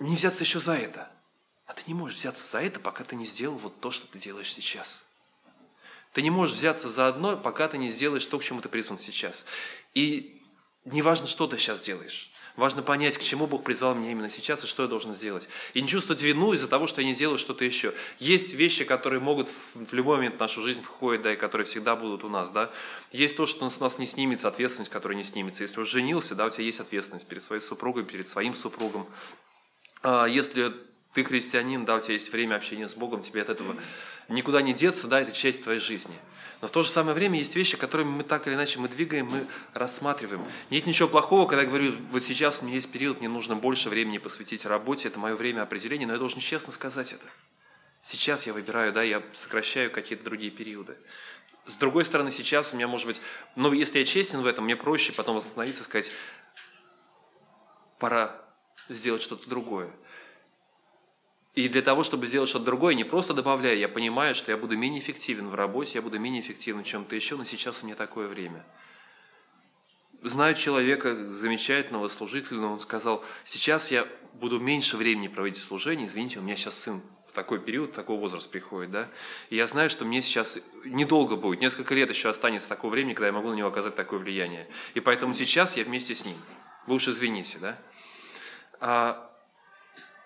не 0.00 0.16
взяться 0.16 0.42
еще 0.42 0.58
за 0.58 0.74
это? 0.74 1.08
А 1.66 1.74
ты 1.74 1.84
не 1.86 1.94
можешь 1.94 2.18
взяться 2.18 2.44
за 2.50 2.60
это, 2.60 2.80
пока 2.80 3.04
ты 3.04 3.14
не 3.14 3.24
сделал 3.24 3.56
вот 3.56 3.78
то, 3.78 3.92
что 3.92 4.08
ты 4.08 4.18
делаешь 4.18 4.52
сейчас. 4.52 5.03
Ты 6.14 6.22
не 6.22 6.30
можешь 6.30 6.56
взяться 6.56 6.88
за 6.88 7.08
одно, 7.08 7.36
пока 7.36 7.66
ты 7.68 7.76
не 7.76 7.90
сделаешь 7.90 8.24
то, 8.24 8.38
к 8.38 8.44
чему 8.44 8.60
ты 8.60 8.68
призван 8.68 9.00
сейчас. 9.00 9.44
И 9.94 10.40
неважно, 10.84 11.26
что 11.26 11.48
ты 11.48 11.58
сейчас 11.58 11.80
делаешь. 11.80 12.30
Важно 12.54 12.82
понять, 12.82 13.18
к 13.18 13.20
чему 13.20 13.48
Бог 13.48 13.64
призвал 13.64 13.96
меня 13.96 14.12
именно 14.12 14.28
сейчас 14.28 14.62
и 14.62 14.68
что 14.68 14.84
я 14.84 14.88
должен 14.88 15.12
сделать. 15.12 15.48
И 15.72 15.82
не 15.82 15.88
чувствовать 15.88 16.22
вину 16.22 16.52
из-за 16.52 16.68
того, 16.68 16.86
что 16.86 17.00
я 17.00 17.06
не 17.08 17.16
делаю 17.16 17.36
что-то 17.36 17.64
еще. 17.64 17.92
Есть 18.20 18.52
вещи, 18.52 18.84
которые 18.84 19.18
могут 19.18 19.48
в 19.74 19.92
любой 19.92 20.18
момент 20.18 20.36
в 20.36 20.40
нашу 20.40 20.62
жизнь 20.62 20.82
входить, 20.82 21.22
да, 21.22 21.32
и 21.32 21.36
которые 21.36 21.66
всегда 21.66 21.96
будут 21.96 22.22
у 22.22 22.28
нас, 22.28 22.50
да. 22.50 22.70
Есть 23.10 23.36
то, 23.36 23.44
что 23.44 23.68
с 23.68 23.80
нас 23.80 23.98
не 23.98 24.06
снимется, 24.06 24.46
ответственность, 24.46 24.92
которая 24.92 25.16
не 25.16 25.24
снимется. 25.24 25.64
Если 25.64 25.80
уже 25.80 25.90
женился, 25.90 26.36
да, 26.36 26.46
у 26.46 26.50
тебя 26.50 26.62
есть 26.62 26.78
ответственность 26.78 27.26
перед 27.26 27.42
своей 27.42 27.60
супругой, 27.60 28.04
перед 28.04 28.28
своим 28.28 28.54
супругом. 28.54 29.08
А 30.02 30.26
если 30.26 30.72
ты 31.14 31.22
христианин, 31.22 31.84
да, 31.84 31.96
у 31.96 32.00
тебя 32.00 32.14
есть 32.14 32.30
время 32.32 32.56
общения 32.56 32.88
с 32.88 32.94
Богом, 32.94 33.22
тебе 33.22 33.40
от 33.40 33.48
этого 33.48 33.76
никуда 34.28 34.60
не 34.62 34.74
деться, 34.74 35.06
да, 35.06 35.20
это 35.20 35.32
часть 35.32 35.62
твоей 35.62 35.78
жизни. 35.78 36.16
Но 36.60 36.68
в 36.68 36.72
то 36.72 36.82
же 36.82 36.88
самое 36.88 37.14
время 37.14 37.38
есть 37.38 37.54
вещи, 37.54 37.76
которыми 37.76 38.08
мы 38.08 38.24
так 38.24 38.46
или 38.48 38.54
иначе 38.54 38.80
мы 38.80 38.88
двигаем, 38.88 39.26
мы 39.26 39.46
рассматриваем. 39.74 40.44
Нет 40.70 40.86
ничего 40.86 41.08
плохого, 41.08 41.46
когда 41.46 41.62
я 41.62 41.68
говорю, 41.68 41.92
вот 42.10 42.24
сейчас 42.24 42.58
у 42.60 42.64
меня 42.64 42.74
есть 42.74 42.90
период, 42.90 43.20
мне 43.20 43.28
нужно 43.28 43.54
больше 43.54 43.88
времени 43.88 44.18
посвятить 44.18 44.66
работе, 44.66 45.08
это 45.08 45.18
мое 45.20 45.36
время 45.36 45.62
определения, 45.62 46.06
но 46.06 46.14
я 46.14 46.18
должен 46.18 46.40
честно 46.40 46.72
сказать 46.72 47.12
это. 47.12 47.26
Сейчас 48.02 48.46
я 48.46 48.52
выбираю, 48.52 48.92
да, 48.92 49.02
я 49.02 49.22
сокращаю 49.34 49.90
какие-то 49.90 50.24
другие 50.24 50.50
периоды. 50.50 50.96
С 51.66 51.74
другой 51.74 52.04
стороны, 52.04 52.32
сейчас 52.32 52.72
у 52.72 52.76
меня 52.76 52.88
может 52.88 53.06
быть, 53.06 53.20
ну, 53.54 53.72
если 53.72 54.00
я 54.00 54.04
честен 54.04 54.40
в 54.40 54.46
этом, 54.46 54.64
мне 54.64 54.76
проще 54.76 55.12
потом 55.12 55.36
восстановиться 55.36 55.82
и 55.82 55.84
сказать, 55.84 56.10
пора 57.98 58.34
сделать 58.88 59.22
что-то 59.22 59.48
другое. 59.48 59.90
И 61.54 61.68
для 61.68 61.82
того, 61.82 62.02
чтобы 62.02 62.26
сделать 62.26 62.48
что-то 62.48 62.64
другое, 62.64 62.94
не 62.94 63.04
просто 63.04 63.32
добавляю, 63.32 63.78
я 63.78 63.88
понимаю, 63.88 64.34
что 64.34 64.50
я 64.50 64.56
буду 64.56 64.76
менее 64.76 65.00
эффективен 65.00 65.48
в 65.48 65.54
работе, 65.54 65.92
я 65.94 66.02
буду 66.02 66.18
менее 66.18 66.40
эффективен 66.40 66.82
в 66.82 66.86
чем-то 66.86 67.14
еще, 67.14 67.36
но 67.36 67.44
сейчас 67.44 67.82
у 67.82 67.86
меня 67.86 67.94
такое 67.94 68.26
время. 68.26 68.64
Знаю 70.22 70.56
человека 70.56 71.14
замечательного, 71.32 72.08
служительного, 72.08 72.72
он 72.72 72.80
сказал, 72.80 73.24
сейчас 73.44 73.92
я 73.92 74.08
буду 74.32 74.58
меньше 74.58 74.96
времени 74.96 75.28
проводить 75.28 75.62
в 75.62 75.64
служении, 75.64 76.06
извините, 76.06 76.40
у 76.40 76.42
меня 76.42 76.56
сейчас 76.56 76.76
сын 76.76 77.00
в 77.28 77.32
такой 77.32 77.60
период, 77.60 77.92
в 77.92 77.94
такой 77.94 78.16
возраст 78.16 78.50
приходит, 78.50 78.90
да, 78.90 79.08
и 79.48 79.56
я 79.56 79.68
знаю, 79.68 79.90
что 79.90 80.04
мне 80.04 80.22
сейчас 80.22 80.58
недолго 80.84 81.36
будет, 81.36 81.60
несколько 81.60 81.94
лет 81.94 82.08
еще 82.08 82.30
останется 82.30 82.68
такого 82.68 82.90
времени, 82.90 83.14
когда 83.14 83.26
я 83.28 83.32
могу 83.32 83.50
на 83.50 83.54
него 83.54 83.68
оказать 83.68 83.94
такое 83.94 84.18
влияние. 84.18 84.66
И 84.94 85.00
поэтому 85.00 85.34
сейчас 85.34 85.76
я 85.76 85.84
вместе 85.84 86.16
с 86.16 86.24
ним. 86.24 86.36
Вы 86.88 86.96
уж 86.96 87.06
извините, 87.06 87.58
да. 87.60 87.78
А, 88.80 89.30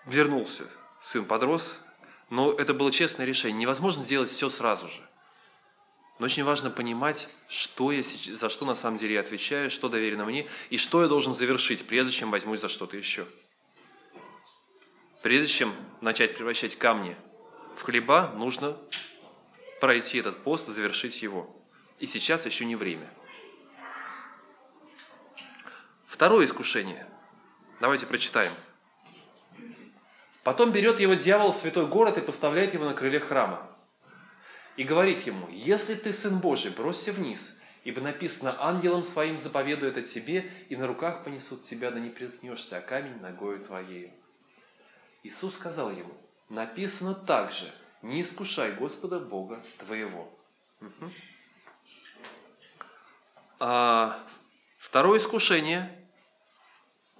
вернулся 0.05 0.65
сын 1.09 1.25
подрос, 1.25 1.79
но 2.29 2.53
это 2.53 2.75
было 2.75 2.91
честное 2.91 3.25
решение. 3.25 3.61
Невозможно 3.61 4.03
сделать 4.03 4.29
все 4.29 4.47
сразу 4.47 4.87
же. 4.87 5.01
Но 6.19 6.25
очень 6.25 6.43
важно 6.43 6.69
понимать, 6.69 7.29
что 7.47 7.91
я, 7.91 8.03
за 8.03 8.47
что 8.47 8.63
на 8.65 8.75
самом 8.75 8.99
деле 8.99 9.15
я 9.15 9.21
отвечаю, 9.21 9.71
что 9.71 9.89
доверено 9.89 10.25
мне, 10.25 10.47
и 10.69 10.77
что 10.77 11.01
я 11.01 11.07
должен 11.07 11.33
завершить, 11.33 11.87
прежде 11.87 12.11
чем 12.11 12.29
возьмусь 12.29 12.59
за 12.59 12.69
что-то 12.69 12.95
еще. 12.95 13.25
Прежде 15.23 15.51
чем 15.51 15.73
начать 15.99 16.35
превращать 16.35 16.77
камни 16.77 17.17
в 17.75 17.81
хлеба, 17.81 18.31
нужно 18.35 18.77
пройти 19.81 20.19
этот 20.19 20.43
пост 20.43 20.67
завершить 20.67 21.23
его. 21.23 21.55
И 21.97 22.05
сейчас 22.05 22.45
еще 22.45 22.65
не 22.65 22.75
время. 22.75 23.09
Второе 26.05 26.45
искушение. 26.45 27.07
Давайте 27.79 28.05
прочитаем. 28.05 28.53
Потом 30.49 30.71
берет 30.71 30.99
его 30.99 31.13
дьявол 31.13 31.51
в 31.51 31.57
святой 31.57 31.85
город 31.85 32.17
и 32.17 32.21
поставляет 32.21 32.73
его 32.73 32.85
на 32.85 32.95
крыле 32.95 33.19
храма. 33.19 33.69
и 34.77 34.83
говорит 34.83 35.21
ему, 35.27 35.47
если 35.51 35.93
ты 35.93 36.11
сын 36.11 36.39
Божий, 36.39 36.71
бросься 36.71 37.11
вниз, 37.11 37.55
ибо 37.83 38.01
написано, 38.01 38.55
ангелом 38.57 39.03
своим 39.03 39.37
заповедует 39.37 39.97
о 39.97 40.01
тебе, 40.01 40.51
и 40.69 40.75
на 40.75 40.87
руках 40.87 41.23
понесут 41.23 41.61
тебя, 41.61 41.91
да 41.91 41.99
не 41.99 42.09
приткнешься, 42.09 42.79
а 42.79 42.81
камень 42.81 43.21
ногою 43.21 43.63
твоею. 43.63 44.11
Иисус 45.21 45.53
сказал 45.53 45.91
ему, 45.91 46.17
написано 46.49 47.13
также, 47.13 47.71
не 48.01 48.21
искушай 48.21 48.71
Господа 48.71 49.19
Бога 49.19 49.63
твоего. 49.77 50.33
Угу. 50.81 51.11
А, 53.59 54.19
второе 54.79 55.19
искушение, 55.19 55.95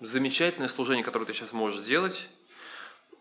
замечательное 0.01 0.67
служение, 0.67 1.03
которое 1.03 1.25
ты 1.25 1.33
сейчас 1.33 1.53
можешь 1.53 1.81
сделать, 1.81 2.27
а, 2.27 2.38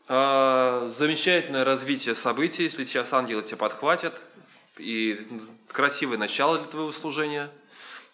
замечательное 0.09 1.65
развитие 1.65 2.15
событий, 2.15 2.63
если 2.63 2.85
сейчас 2.85 3.13
ангелы 3.13 3.43
тебя 3.43 3.59
подхватят, 3.59 4.19
и 4.79 5.27
красивое 5.71 6.17
начало 6.17 6.59
для 6.59 6.67
твоего 6.67 6.93
служения. 6.93 7.51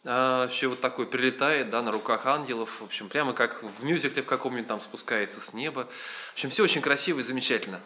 А, 0.04 0.48
Все 0.48 0.68
вот 0.68 0.80
такой 0.80 1.06
прилетает, 1.06 1.70
да, 1.70 1.82
на 1.82 1.92
руках 1.92 2.26
ангелов, 2.26 2.80
в 2.80 2.84
общем, 2.84 3.08
прямо 3.08 3.32
как 3.32 3.62
в 3.62 3.84
мюзикле 3.84 4.22
в 4.22 4.26
каком-нибудь 4.26 4.66
там 4.66 4.80
спускается 4.80 5.40
с 5.40 5.54
неба. 5.54 5.88
В 6.30 6.32
общем, 6.34 6.50
все 6.50 6.64
очень 6.64 6.82
красиво 6.82 7.20
и 7.20 7.22
замечательно. 7.22 7.80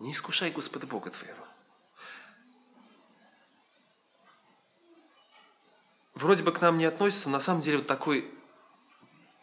Не 0.00 0.12
искушай 0.12 0.50
Господа 0.50 0.86
Бога 0.86 1.10
твоего. 1.10 1.46
Вроде 6.14 6.42
бы 6.42 6.52
к 6.52 6.60
нам 6.60 6.78
не 6.78 6.84
относится, 6.84 7.28
но 7.28 7.38
на 7.38 7.44
самом 7.44 7.62
деле 7.62 7.78
вот 7.78 7.86
такой 7.86 8.30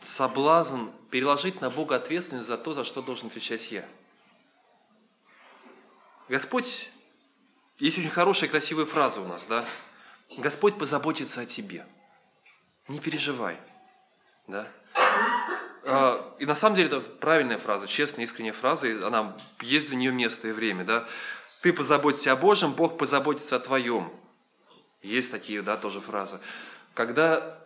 соблазн 0.02 0.90
переложить 1.14 1.62
на 1.62 1.70
Бога 1.70 1.98
ответственность 1.98 2.48
за 2.48 2.58
то, 2.58 2.74
за 2.74 2.84
что 2.84 3.04
должен 3.04 3.28
отвечать 3.28 3.72
я. 3.72 3.86
Господь, 6.28 6.90
есть 7.78 8.00
очень 8.00 8.10
хорошая 8.10 8.50
красивая 8.50 8.86
фраза 8.86 9.22
у 9.22 9.28
нас, 9.28 9.46
да? 9.46 9.64
Господь 10.38 10.76
позаботится 10.76 11.42
о 11.42 11.46
тебе. 11.46 11.86
Не 12.88 13.00
переживай. 13.00 13.60
Да? 14.48 14.68
А, 15.86 16.36
и 16.40 16.48
на 16.48 16.56
самом 16.56 16.78
деле 16.78 16.88
это 16.88 17.00
правильная 17.00 17.60
фраза, 17.60 17.86
честная, 17.86 18.26
искренняя 18.26 18.54
фраза, 18.54 18.88
и 18.88 19.00
она 19.00 19.38
есть 19.62 19.90
для 19.90 19.98
нее 19.98 20.12
место 20.12 20.48
и 20.48 20.52
время. 20.52 20.84
Да? 20.84 21.08
Ты 21.62 21.74
позаботься 21.74 22.32
о 22.32 22.36
Божьем, 22.36 22.74
Бог 22.74 22.98
позаботится 22.98 23.58
о 23.58 23.60
твоем. 23.60 24.12
Есть 25.04 25.30
такие, 25.30 25.62
да, 25.62 25.78
тоже 25.78 26.02
фразы. 26.02 26.40
Когда 26.96 27.63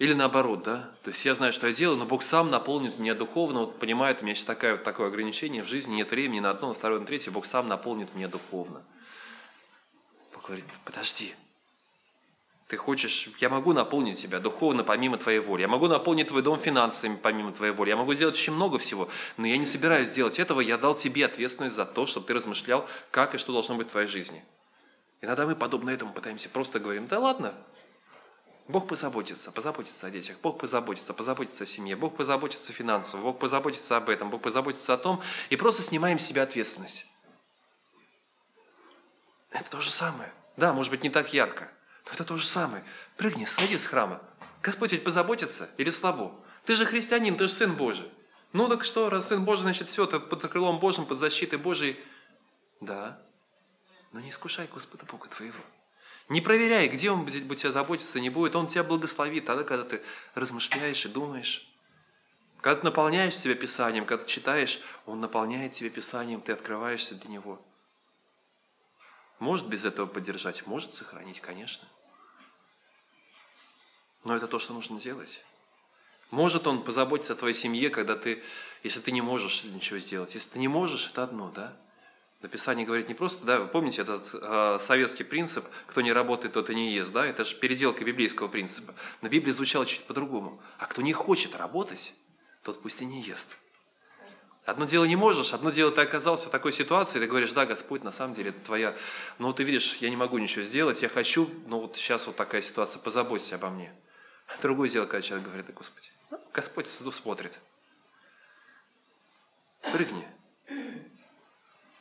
Или 0.00 0.14
наоборот, 0.14 0.62
да? 0.62 0.88
То 1.02 1.10
есть 1.10 1.26
я 1.26 1.34
знаю, 1.34 1.52
что 1.52 1.66
я 1.66 1.74
делаю, 1.74 1.98
но 1.98 2.06
Бог 2.06 2.22
сам 2.22 2.50
наполнит 2.50 2.98
меня 2.98 3.14
духовно. 3.14 3.60
Вот 3.60 3.78
понимает, 3.78 4.22
у 4.22 4.24
меня 4.24 4.34
сейчас 4.34 4.46
такое, 4.46 4.78
такое 4.78 5.08
ограничение 5.08 5.62
в 5.62 5.68
жизни, 5.68 5.96
нет 5.96 6.10
времени 6.10 6.40
на 6.40 6.48
одно, 6.48 6.68
на 6.68 6.74
второе, 6.74 7.00
на 7.00 7.04
третье. 7.04 7.30
Бог 7.30 7.44
сам 7.44 7.68
наполнит 7.68 8.14
меня 8.14 8.26
духовно. 8.26 8.82
Бог 10.32 10.46
говорит, 10.46 10.64
подожди, 10.86 11.34
ты 12.68 12.78
хочешь, 12.78 13.28
я 13.40 13.50
могу 13.50 13.74
наполнить 13.74 14.18
тебя 14.18 14.40
духовно 14.40 14.84
помимо 14.84 15.18
твоей 15.18 15.40
воли. 15.40 15.60
Я 15.60 15.68
могу 15.68 15.86
наполнить 15.86 16.28
твой 16.28 16.40
дом 16.40 16.58
финансами 16.58 17.18
помимо 17.22 17.52
твоей 17.52 17.74
воли. 17.74 17.90
Я 17.90 17.96
могу 17.96 18.14
сделать 18.14 18.36
очень 18.36 18.54
много 18.54 18.78
всего, 18.78 19.10
но 19.36 19.46
я 19.46 19.58
не 19.58 19.66
собираюсь 19.66 20.08
делать 20.08 20.38
этого. 20.38 20.62
Я 20.62 20.78
дал 20.78 20.94
тебе 20.94 21.26
ответственность 21.26 21.76
за 21.76 21.84
то, 21.84 22.06
чтобы 22.06 22.26
ты 22.26 22.32
размышлял, 22.32 22.88
как 23.10 23.34
и 23.34 23.38
что 23.38 23.52
должно 23.52 23.74
быть 23.74 23.88
в 23.88 23.90
твоей 23.90 24.08
жизни. 24.08 24.42
Иногда 25.20 25.44
мы 25.44 25.54
подобно 25.54 25.90
этому 25.90 26.14
пытаемся 26.14 26.48
просто 26.48 26.80
говорим, 26.80 27.06
да 27.06 27.18
ладно, 27.18 27.52
Бог 28.70 28.86
позаботится, 28.86 29.50
позаботится 29.50 30.06
о 30.06 30.10
детях, 30.10 30.36
Бог 30.42 30.58
позаботится, 30.58 31.12
позаботится 31.12 31.64
о 31.64 31.66
семье, 31.66 31.96
Бог 31.96 32.16
позаботится 32.16 32.72
финансово, 32.72 33.22
Бог 33.22 33.38
позаботится 33.38 33.96
об 33.96 34.08
этом, 34.08 34.30
Бог 34.30 34.42
позаботится 34.42 34.94
о 34.94 34.98
том, 34.98 35.22
и 35.50 35.56
просто 35.56 35.82
снимаем 35.82 36.18
с 36.18 36.24
себя 36.24 36.44
ответственность. 36.44 37.06
Это 39.50 39.68
то 39.68 39.80
же 39.80 39.90
самое. 39.90 40.32
Да, 40.56 40.72
может 40.72 40.90
быть, 40.90 41.02
не 41.02 41.10
так 41.10 41.32
ярко, 41.32 41.70
но 42.06 42.12
это 42.12 42.24
то 42.24 42.36
же 42.36 42.46
самое. 42.46 42.84
Прыгни, 43.16 43.44
сойди 43.44 43.76
с 43.76 43.86
храма. 43.86 44.20
Господь 44.62 44.92
ведь 44.92 45.04
позаботится 45.04 45.68
или 45.76 45.90
слабо? 45.90 46.32
Ты 46.64 46.76
же 46.76 46.84
христианин, 46.84 47.36
ты 47.36 47.48
же 47.48 47.52
сын 47.52 47.74
Божий. 47.74 48.10
Ну 48.52 48.68
так 48.68 48.84
что, 48.84 49.10
раз 49.10 49.28
сын 49.28 49.44
Божий, 49.44 49.62
значит 49.62 49.88
все, 49.88 50.06
ты 50.06 50.20
под 50.20 50.42
крылом 50.48 50.78
Божьим, 50.78 51.06
под 51.06 51.18
защитой 51.18 51.56
Божией. 51.56 51.98
Да, 52.80 53.20
но 54.12 54.20
не 54.20 54.30
искушай 54.30 54.68
Господа 54.72 55.04
Бога 55.06 55.28
твоего. 55.28 55.60
Не 56.30 56.40
проверяй, 56.40 56.86
где 56.86 57.10
он 57.10 57.24
будет 57.24 57.58
тебя 57.58 57.72
заботиться, 57.72 58.20
не 58.20 58.30
будет. 58.30 58.54
Он 58.54 58.68
тебя 58.68 58.84
благословит 58.84 59.46
тогда, 59.46 59.64
когда 59.64 59.84
ты 59.84 60.00
размышляешь 60.36 61.04
и 61.04 61.08
думаешь. 61.08 61.68
Когда 62.60 62.80
ты 62.80 62.86
наполняешь 62.86 63.36
себя 63.36 63.56
Писанием, 63.56 64.06
когда 64.06 64.22
ты 64.22 64.30
читаешь, 64.30 64.80
Он 65.06 65.20
наполняет 65.20 65.72
тебя 65.72 65.90
Писанием, 65.90 66.40
ты 66.40 66.52
открываешься 66.52 67.16
для 67.16 67.30
Него. 67.30 67.60
Может 69.40 69.66
без 69.66 69.84
этого 69.84 70.06
поддержать, 70.06 70.64
может 70.68 70.94
сохранить, 70.94 71.40
конечно. 71.40 71.88
Но 74.22 74.36
это 74.36 74.46
то, 74.46 74.60
что 74.60 74.72
нужно 74.72 75.00
делать. 75.00 75.42
Может 76.30 76.68
Он 76.68 76.84
позаботиться 76.84 77.32
о 77.32 77.36
твоей 77.36 77.54
семье, 77.54 77.90
когда 77.90 78.14
ты, 78.14 78.40
если 78.84 79.00
ты 79.00 79.10
не 79.10 79.20
можешь 79.20 79.64
ничего 79.64 79.98
сделать. 79.98 80.32
Если 80.34 80.50
ты 80.50 80.58
не 80.60 80.68
можешь, 80.68 81.08
это 81.10 81.24
одно, 81.24 81.50
да? 81.50 81.76
Написание 82.42 82.86
говорит 82.86 83.08
не 83.08 83.14
просто, 83.14 83.44
да, 83.44 83.60
вы 83.60 83.68
помните 83.68 84.00
этот 84.00 84.30
э, 84.32 84.78
советский 84.80 85.24
принцип, 85.24 85.66
кто 85.86 86.00
не 86.00 86.10
работает, 86.10 86.54
тот 86.54 86.70
и 86.70 86.74
не 86.74 86.94
ест, 86.94 87.12
да, 87.12 87.26
это 87.26 87.44
же 87.44 87.54
переделка 87.54 88.02
библейского 88.02 88.48
принципа. 88.48 88.94
На 89.20 89.28
Библии 89.28 89.52
звучало 89.52 89.84
чуть 89.84 90.04
по-другому. 90.04 90.62
А 90.78 90.86
кто 90.86 91.02
не 91.02 91.12
хочет 91.12 91.54
работать, 91.54 92.14
тот 92.62 92.80
пусть 92.80 93.02
и 93.02 93.04
не 93.04 93.20
ест. 93.20 93.58
Одно 94.64 94.86
дело 94.86 95.04
не 95.04 95.16
можешь, 95.16 95.52
одно 95.52 95.70
дело 95.70 95.90
ты 95.90 96.00
оказался 96.00 96.48
в 96.48 96.50
такой 96.50 96.72
ситуации, 96.72 97.18
ты 97.18 97.26
говоришь, 97.26 97.52
да, 97.52 97.66
Господь, 97.66 98.04
на 98.04 98.12
самом 98.12 98.34
деле 98.34 98.50
это 98.50 98.60
твоя, 98.60 98.96
но 99.38 99.48
ну, 99.48 99.52
ты 99.52 99.62
видишь, 99.62 99.96
я 99.96 100.08
не 100.08 100.16
могу 100.16 100.38
ничего 100.38 100.62
сделать, 100.62 101.02
я 101.02 101.10
хочу, 101.10 101.50
но 101.66 101.78
вот 101.80 101.96
сейчас 101.96 102.26
вот 102.26 102.36
такая 102.36 102.62
ситуация, 102.62 103.00
позаботься 103.00 103.56
обо 103.56 103.68
мне. 103.68 103.92
Другое 104.62 104.88
дело, 104.88 105.04
когда 105.04 105.20
человек 105.20 105.46
говорит, 105.46 105.66
да, 105.66 105.72
Господи, 105.74 106.08
ну, 106.30 106.40
Господь 106.54 106.86
смотрит. 106.86 107.58
Прыгни. 109.92 110.26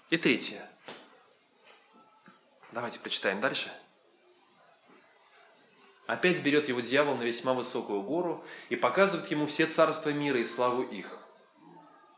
И 0.10 0.18
третье. 0.18 0.68
Давайте 2.72 3.00
почитаем 3.00 3.40
дальше. 3.40 3.72
Опять 6.08 6.42
берет 6.42 6.68
его 6.68 6.82
дьявол 6.82 7.16
на 7.16 7.22
весьма 7.22 7.54
высокую 7.54 8.02
гору 8.02 8.44
и 8.70 8.76
показывает 8.76 9.30
ему 9.30 9.46
все 9.46 9.68
царства 9.68 10.10
мира 10.10 10.40
и 10.40 10.46
славу 10.46 10.82
их. 10.82 11.16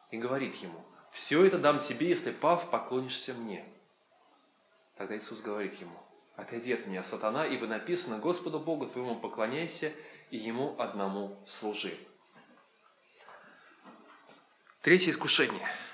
И 0.10 0.18
говорит 0.18 0.56
ему, 0.56 0.86
все 1.12 1.44
это 1.44 1.58
дам 1.58 1.80
тебе, 1.80 2.08
если 2.08 2.32
пав, 2.32 2.70
поклонишься 2.70 3.34
мне. 3.34 3.66
Тогда 4.96 5.18
Иисус 5.18 5.42
говорит 5.42 5.74
ему, 5.82 5.98
отойди 6.38 6.72
от 6.72 6.88
меня, 6.88 7.04
сатана, 7.04 7.46
ибо 7.46 7.68
написано, 7.68 8.20
Господу 8.20 8.60
Богу 8.60 8.88
твоему 8.88 9.20
поклоняйся 9.20 9.92
и 10.30 10.38
Ему 10.38 10.80
одному 10.80 11.38
служи. 11.46 11.98
Третье 14.82 15.12
искушение– 15.12 15.68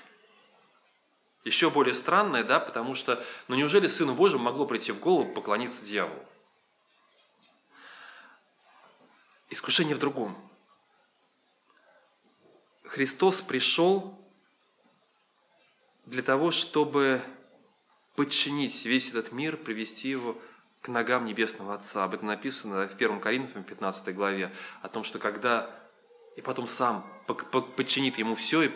еще 1.44 1.70
более 1.70 1.94
странное, 1.94 2.44
да, 2.44 2.60
потому 2.60 2.94
что, 2.94 3.22
ну 3.48 3.54
неужели 3.54 3.88
Сыну 3.88 4.14
Божьему 4.14 4.44
могло 4.44 4.66
прийти 4.66 4.92
в 4.92 4.98
голову 4.98 5.32
поклониться 5.32 5.84
дьяволу? 5.84 6.24
Искушение 9.50 9.94
в 9.94 9.98
другом. 9.98 10.36
Христос 12.84 13.40
пришел 13.40 14.18
для 16.06 16.22
того, 16.22 16.50
чтобы 16.50 17.22
подчинить 18.14 18.84
весь 18.84 19.10
этот 19.10 19.32
мир, 19.32 19.56
привести 19.56 20.08
его 20.08 20.36
к 20.80 20.88
ногам 20.88 21.24
Небесного 21.24 21.74
Отца. 21.74 22.04
Об 22.04 22.14
этом 22.14 22.28
написано 22.28 22.88
в 22.88 22.94
1 22.94 23.20
Коринфянам 23.20 23.64
15 23.64 24.14
главе, 24.14 24.52
о 24.82 24.88
том, 24.88 25.04
что 25.04 25.18
когда 25.18 25.70
и 26.38 26.40
потом 26.40 26.68
сам 26.68 27.04
подчинит 27.26 28.16
ему 28.16 28.36
все, 28.36 28.62
и 28.62 28.68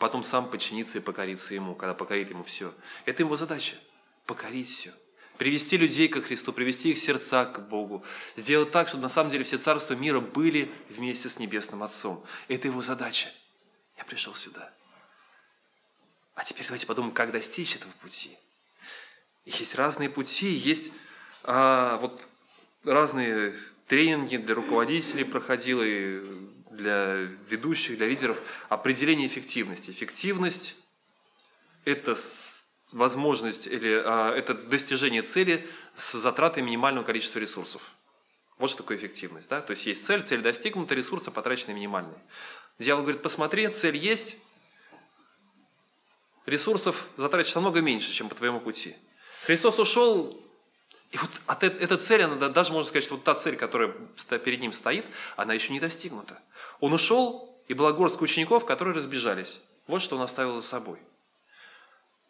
потом 0.00 0.24
сам 0.24 0.48
подчинится 0.48 0.96
и 0.96 1.02
покорится 1.02 1.52
ему, 1.52 1.74
когда 1.74 1.92
покорит 1.92 2.30
ему 2.30 2.42
все. 2.42 2.72
Это 3.04 3.22
его 3.22 3.36
задача– 3.36 3.76
покорить 4.26 4.70
все. 4.70 4.94
Привести 5.36 5.76
людей 5.76 6.08
ко 6.08 6.22
Христу, 6.22 6.54
привести 6.54 6.90
их 6.92 6.96
сердца 6.96 7.44
к 7.44 7.68
Богу. 7.68 8.02
Сделать 8.34 8.70
так, 8.70 8.88
чтобы 8.88 9.02
на 9.02 9.10
самом 9.10 9.30
деле 9.30 9.44
все 9.44 9.58
царства 9.58 9.92
мира 9.92 10.20
были 10.20 10.70
вместе 10.88 11.28
с 11.28 11.38
Небесным 11.38 11.82
Отцом. 11.82 12.24
Это 12.48 12.68
его 12.68 12.80
задача. 12.80 13.28
Я 13.98 14.04
пришел 14.04 14.34
сюда. 14.34 14.72
А 16.34 16.44
теперь 16.44 16.64
давайте 16.64 16.86
подумаем, 16.86 17.12
как 17.12 17.30
достичь 17.30 17.76
этого 17.76 17.92
пути. 18.00 18.38
Есть 19.44 19.74
разные 19.74 20.08
пути, 20.08 20.48
есть 20.48 20.92
а, 21.42 21.98
вот 21.98 22.26
разные 22.84 23.54
тренинги 23.86 24.38
для 24.38 24.54
руководителей 24.54 25.24
проходил, 25.24 25.82
и 25.82 26.22
для 26.72 27.14
ведущих, 27.48 27.96
для 27.96 28.08
лидеров 28.08 28.40
определение 28.68 29.26
эффективности. 29.26 29.90
Эффективность– 29.90 30.76
это 31.84 32.16
возможность 32.92 33.66
или 33.66 34.02
а, 34.04 34.34
это 34.34 34.54
достижение 34.54 35.22
цели 35.22 35.68
с 35.94 36.12
затратой 36.12 36.62
минимального 36.62 37.04
количества 37.04 37.38
ресурсов. 37.38 37.90
Вот 38.58 38.70
что 38.70 38.78
такое 38.78 38.96
эффективность. 38.96 39.48
Да? 39.48 39.60
То 39.60 39.72
есть 39.72 39.86
есть 39.86 40.06
цель, 40.06 40.22
цель 40.22 40.42
достигнута, 40.42 40.94
ресурсы 40.94 41.30
потрачены 41.30 41.72
минимальные. 41.74 42.18
Дьявол 42.78 43.02
говорит, 43.02 43.22
посмотри, 43.22 43.68
цель 43.68 43.96
есть, 43.96 44.36
ресурсов 46.46 47.08
затратишь 47.16 47.54
намного 47.54 47.80
меньше, 47.80 48.12
чем 48.12 48.28
по 48.28 48.34
твоему 48.34 48.60
пути. 48.60 48.96
Христос 49.46 49.78
ушел, 49.78 50.41
и 51.12 51.18
вот 51.18 51.30
от 51.46 51.62
этой 51.62 51.98
цели, 51.98 52.22
она, 52.22 52.48
даже 52.48 52.72
можно 52.72 52.88
сказать, 52.88 53.04
что 53.04 53.14
вот 53.14 53.24
та 53.24 53.34
цель, 53.34 53.56
которая 53.56 53.94
перед 54.42 54.60
ним 54.60 54.72
стоит, 54.72 55.04
она 55.36 55.52
еще 55.52 55.72
не 55.72 55.78
достигнута. 55.78 56.40
Он 56.80 56.94
ушел, 56.94 57.54
и 57.68 57.74
была 57.74 57.92
горстка 57.92 58.22
учеников, 58.22 58.64
которые 58.64 58.96
разбежались. 58.96 59.60
Вот 59.86 60.00
что 60.00 60.16
он 60.16 60.22
оставил 60.22 60.56
за 60.56 60.66
собой. 60.66 60.98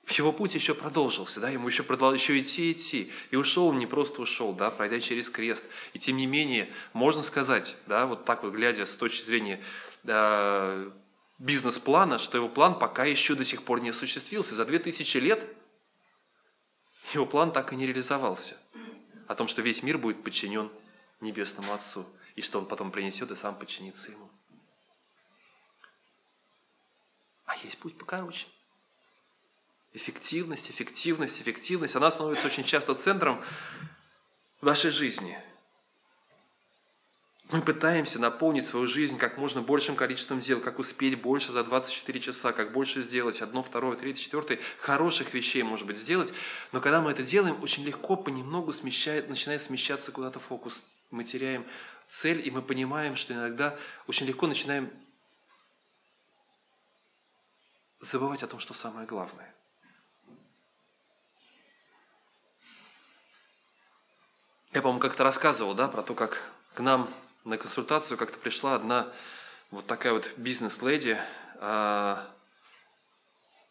Его 0.08 0.32
путь 0.32 0.56
еще 0.56 0.74
продолжился, 0.74 1.38
да, 1.38 1.48
ему 1.48 1.68
еще 1.68 1.84
продолжал 1.84 2.14
еще 2.14 2.38
идти, 2.40 2.72
идти. 2.72 3.12
И 3.30 3.36
ушел 3.36 3.68
он 3.68 3.78
не 3.78 3.86
просто 3.86 4.20
ушел, 4.20 4.52
да, 4.52 4.70
пройдя 4.72 4.98
через 4.98 5.30
крест. 5.30 5.64
И 5.92 6.00
тем 6.00 6.16
не 6.16 6.26
менее, 6.26 6.68
можно 6.92 7.22
сказать, 7.22 7.76
да, 7.86 8.06
вот 8.06 8.24
так 8.24 8.42
вот 8.42 8.52
глядя 8.52 8.84
с 8.84 8.96
точки 8.96 9.24
зрения 9.24 9.62
да, 10.02 10.76
бизнес-плана, 11.38 12.18
что 12.18 12.36
его 12.36 12.48
план 12.48 12.78
пока 12.80 13.04
еще 13.04 13.36
до 13.36 13.44
сих 13.44 13.62
пор 13.62 13.80
не 13.80 13.90
осуществился. 13.90 14.56
За 14.56 14.64
две 14.64 14.80
тысячи 14.80 15.18
лет 15.18 15.46
его 17.14 17.26
план 17.26 17.52
так 17.52 17.72
и 17.72 17.76
не 17.76 17.86
реализовался. 17.86 18.56
О 19.28 19.34
том, 19.34 19.48
что 19.48 19.62
весь 19.62 19.82
мир 19.82 19.98
будет 19.98 20.22
подчинен 20.22 20.70
Небесному 21.20 21.72
Отцу, 21.72 22.06
и 22.34 22.42
что 22.42 22.58
он 22.58 22.66
потом 22.66 22.90
принесет 22.90 23.30
и 23.30 23.36
сам 23.36 23.54
подчинится 23.54 24.10
ему. 24.10 24.28
А 27.46 27.56
есть 27.56 27.78
путь 27.78 27.96
покороче. 27.98 28.46
Эффективность, 29.92 30.70
эффективность, 30.70 31.40
эффективность, 31.40 31.96
она 31.96 32.10
становится 32.10 32.46
очень 32.46 32.64
часто 32.64 32.94
центром 32.94 33.42
нашей 34.62 34.90
жизни. 34.90 35.38
Мы 37.52 37.60
пытаемся 37.60 38.18
наполнить 38.18 38.64
свою 38.64 38.86
жизнь 38.86 39.18
как 39.18 39.36
можно 39.36 39.60
большим 39.60 39.94
количеством 39.94 40.40
дел, 40.40 40.58
как 40.58 40.78
успеть 40.78 41.20
больше 41.20 41.52
за 41.52 41.62
24 41.62 42.18
часа, 42.18 42.52
как 42.52 42.72
больше 42.72 43.02
сделать 43.02 43.42
одно, 43.42 43.62
второе, 43.62 43.94
третье, 43.94 44.22
четвертое, 44.22 44.58
хороших 44.80 45.34
вещей, 45.34 45.62
может 45.62 45.86
быть, 45.86 45.98
сделать. 45.98 46.32
Но 46.72 46.80
когда 46.80 47.02
мы 47.02 47.10
это 47.10 47.22
делаем, 47.22 47.62
очень 47.62 47.84
легко 47.84 48.16
понемногу 48.16 48.72
смещает, 48.72 49.28
начинает 49.28 49.60
смещаться 49.60 50.12
куда-то 50.12 50.40
фокус. 50.40 50.82
Мы 51.10 51.24
теряем 51.24 51.66
цель, 52.08 52.40
и 52.46 52.50
мы 52.50 52.62
понимаем, 52.62 53.16
что 53.16 53.34
иногда 53.34 53.76
очень 54.06 54.24
легко 54.24 54.46
начинаем 54.46 54.90
забывать 58.00 58.42
о 58.42 58.46
том, 58.46 58.60
что 58.60 58.72
самое 58.72 59.06
главное. 59.06 59.54
Я, 64.72 64.80
по-моему, 64.80 65.00
как-то 65.00 65.22
рассказывал, 65.22 65.74
да, 65.74 65.86
про 65.86 66.02
то, 66.02 66.14
как 66.14 66.40
к 66.72 66.80
нам 66.80 67.12
на 67.44 67.56
консультацию 67.56 68.16
как-то 68.18 68.38
пришла 68.38 68.74
одна 68.74 69.12
вот 69.70 69.86
такая 69.86 70.12
вот 70.12 70.32
бизнес-леди, 70.36 71.18
а, 71.60 72.28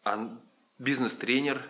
а, 0.04 0.36
бизнес-тренер, 0.78 1.62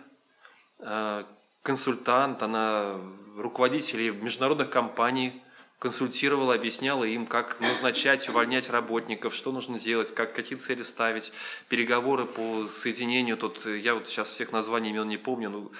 а, 0.79 1.25
консультант, 1.61 2.43
она 2.43 2.95
руководителей 3.37 4.11
международных 4.11 4.69
компаний 4.69 5.41
консультировала, 5.79 6.55
объясняла 6.55 7.03
им, 7.03 7.27
как 7.27 7.59
назначать, 7.59 8.29
увольнять 8.29 8.69
работников, 8.69 9.35
что 9.35 9.51
нужно 9.51 9.79
делать, 9.79 10.15
как, 10.15 10.33
какие 10.33 10.57
цели 10.57 10.81
ставить, 10.81 11.33
переговоры 11.67 12.25
по 12.25 12.67
соединению. 12.67 13.35
Тут 13.35 13.65
я 13.65 13.93
вот 13.93 14.07
сейчас 14.07 14.29
всех 14.29 14.53
названий 14.53 14.91
имен 14.91 15.09
не 15.09 15.17
помню, 15.17 15.49
но 15.49 15.71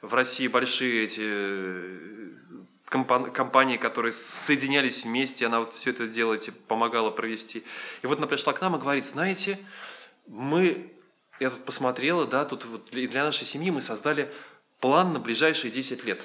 в 0.00 0.14
России 0.14 0.46
большие 0.46 1.04
эти 1.04 2.38
компании, 2.88 3.76
которые 3.76 4.12
соединялись 4.12 5.04
вместе, 5.04 5.46
она 5.46 5.60
вот 5.60 5.74
все 5.74 5.90
это 5.90 6.06
делала, 6.06 6.38
помогала 6.66 7.10
провести. 7.10 7.62
И 8.02 8.06
вот 8.06 8.18
она 8.18 8.26
пришла 8.26 8.52
к 8.52 8.60
нам 8.60 8.76
и 8.76 8.78
говорит, 8.78 9.04
знаете, 9.04 9.58
мы, 10.26 10.90
я 11.38 11.50
тут 11.50 11.64
посмотрела, 11.64 12.26
да, 12.26 12.44
тут 12.44 12.64
вот 12.64 12.90
для 12.90 13.24
нашей 13.24 13.44
семьи 13.44 13.70
мы 13.70 13.82
создали 13.82 14.32
план 14.80 15.12
на 15.12 15.20
ближайшие 15.20 15.70
10 15.70 16.04
лет. 16.04 16.22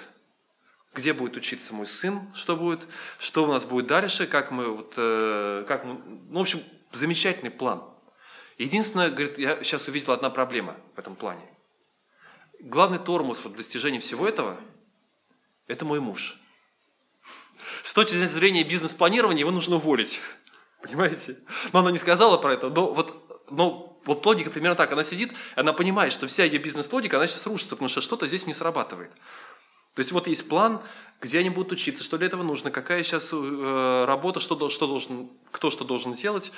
Где 0.93 1.12
будет 1.13 1.36
учиться 1.36 1.73
мой 1.73 1.88
сын, 1.88 2.21
что 2.36 2.56
будет, 2.56 2.82
что 3.17 3.43
у 3.43 3.47
нас 3.47 3.65
будет 3.65 3.88
дальше, 3.88 4.28
как 4.28 4.52
мы, 4.52 4.69
вот, 4.69 4.93
э, 4.95 5.65
как 5.67 5.86
мы, 5.86 5.99
ну, 6.30 6.39
в 6.39 6.41
общем, 6.43 6.62
замечательный 6.91 7.49
план. 7.49 7.84
Единственное, 8.60 9.10
говорит, 9.10 9.39
я 9.39 9.62
сейчас 9.63 9.88
увидела 9.88 10.13
одна 10.13 10.30
проблема 10.30 10.78
в 10.95 10.99
этом 10.99 11.15
плане. 11.15 11.41
Главный 12.60 12.99
тормоз 12.99 13.43
вот, 13.43 13.56
достижения 13.56 13.99
всего 13.99 14.28
этого– 14.28 14.56
это 15.67 15.84
мой 15.84 15.99
муж– 15.99 16.38
с 17.84 17.93
точки 17.93 18.15
зрения 18.26 18.63
бизнес-планирования 18.63 19.41
его 19.41 19.52
нужно 19.52 19.76
уволить. 19.76 20.19
Понимаете? 20.82 21.38
Но 21.72 21.80
она 21.80 21.91
не 21.91 21.98
сказала 21.98 22.38
про 22.38 22.54
это, 22.54 22.69
но 22.69 22.93
вот, 22.93 23.46
но 23.52 24.00
вот 24.06 24.26
логика 24.26 24.50
примерно 24.50 24.76
так. 24.76 24.91
Она 24.91 25.04
сидит, 25.04 25.34
она 25.56 25.74
понимает, 25.74 26.13
что 26.13 26.28
вся 26.28 26.43
ее 26.46 26.60
бизнес-логика, 26.60 27.17
она 27.17 27.28
сейчас 27.28 27.46
рушится, 27.46 27.76
потому 27.76 27.89
что 27.89 28.02
что-то 28.02 28.28
здесь 28.28 28.48
не 28.48 28.54
срабатывает. 28.54 29.12
То 29.96 30.00
есть 30.00 30.12
вот 30.12 30.28
есть 30.28 30.48
план, 30.48 30.82
где 31.22 31.39
они 31.39 31.50
будут 31.50 31.74
учиться, 31.74 32.04
что 32.04 32.17
для 32.17 32.28
этого 32.28 32.41
нужно, 32.41 32.72
какая 32.72 33.04
сейчас 33.04 33.30
э, 33.32 34.06
работа, 34.08 34.39
что, 34.39 34.69
что 34.69 34.88
должен, 34.88 35.30
кто 35.52 35.69
что 35.69 35.84
должен 35.86 36.13
делать, 36.13 36.52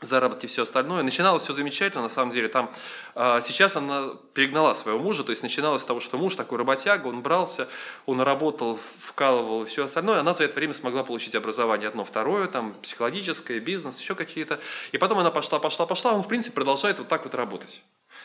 заработки 0.00 0.44
и 0.44 0.48
все 0.48 0.62
остальное. 0.62 1.02
Начиналось 1.02 1.42
все 1.42 1.52
замечательно, 1.52 2.02
на 2.02 2.08
самом 2.08 2.30
деле. 2.30 2.48
Там 2.48 2.72
а, 3.14 3.40
сейчас 3.40 3.74
она 3.76 4.10
перегнала 4.32 4.74
своего 4.74 4.98
мужа, 4.98 5.24
то 5.24 5.30
есть 5.30 5.42
начиналось 5.42 5.82
с 5.82 5.84
того, 5.84 6.00
что 6.00 6.18
муж 6.18 6.36
такой 6.36 6.58
работяга, 6.58 7.08
он 7.08 7.20
брался, 7.20 7.68
он 8.06 8.20
работал, 8.20 8.78
вкалывал 8.98 9.64
и 9.64 9.66
все 9.66 9.86
остальное. 9.86 10.20
Она 10.20 10.34
за 10.34 10.44
это 10.44 10.54
время 10.54 10.74
смогла 10.74 11.02
получить 11.02 11.34
образование 11.34 11.88
одно, 11.88 12.04
второе, 12.04 12.46
там 12.46 12.74
психологическое, 12.74 13.58
бизнес, 13.58 13.98
еще 13.98 14.14
какие-то. 14.14 14.60
И 14.92 14.98
потом 14.98 15.18
она 15.18 15.30
пошла, 15.30 15.58
пошла, 15.58 15.86
пошла, 15.86 16.12
он 16.12 16.22
в 16.22 16.28
принципе 16.28 16.54
продолжает 16.54 16.98
вот 16.98 17.08
так 17.08 17.24
вот 17.24 17.34
работать. 17.34 17.82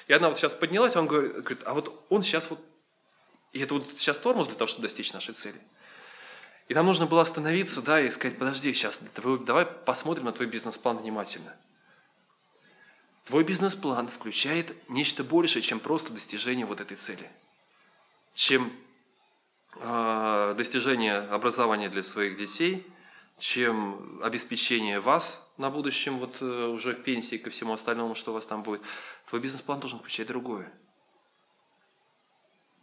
И 0.07 0.13
она 0.13 0.29
вот 0.29 0.37
сейчас 0.37 0.53
поднялась, 0.53 0.95
он 0.95 1.07
говорит, 1.07 1.61
а 1.65 1.73
вот 1.73 2.05
он 2.09 2.21
сейчас 2.21 2.49
вот, 2.49 2.59
и 3.51 3.59
это 3.59 3.73
вот 3.75 3.85
сейчас 3.97 4.17
тормоз 4.17 4.47
для 4.47 4.55
того, 4.55 4.67
чтобы 4.67 4.83
достичь 4.83 5.13
нашей 5.13 5.33
цели. 5.33 5.59
И 6.69 6.73
нам 6.73 6.85
нужно 6.85 7.05
было 7.05 7.21
остановиться, 7.21 7.81
да, 7.81 7.99
и 7.99 8.09
сказать, 8.09 8.37
подожди, 8.37 8.73
сейчас, 8.73 9.01
давай 9.15 9.65
посмотрим 9.65 10.25
на 10.25 10.31
твой 10.31 10.47
бизнес-план 10.47 10.97
внимательно. 10.97 11.53
Твой 13.25 13.43
бизнес-план 13.43 14.07
включает 14.07 14.75
нечто 14.89 15.23
большее, 15.23 15.61
чем 15.61 15.79
просто 15.79 16.13
достижение 16.13 16.65
вот 16.65 16.81
этой 16.81 16.97
цели. 16.97 17.29
Чем 18.33 18.73
э, 19.75 20.55
достижение 20.57 21.17
образования 21.17 21.89
для 21.89 22.03
своих 22.03 22.37
детей, 22.37 22.85
чем 23.39 24.21
обеспечение 24.23 24.99
вас 24.99 25.45
на 25.57 25.69
будущем, 25.69 26.17
вот 26.17 26.41
э, 26.41 26.65
уже 26.67 26.93
к 26.93 27.03
пенсии, 27.03 27.37
ко 27.37 27.49
всему 27.49 27.73
остальному, 27.73 28.15
что 28.15 28.31
у 28.31 28.33
вас 28.33 28.45
там 28.45 28.63
будет. 28.63 28.81
Твой 29.27 29.41
бизнес-план 29.41 29.79
должен 29.79 29.99
включать 29.99 30.27
другое. 30.27 30.71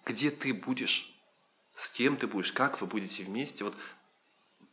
Где 0.07 0.31
ты 0.31 0.55
будешь 0.55 1.20
с 1.81 1.89
кем 1.89 2.19
ты 2.19 2.27
будешь, 2.27 2.53
как 2.53 2.83
вы 2.83 2.87
будете 2.87 3.25
вместе. 3.25 3.65
Вот 3.65 3.75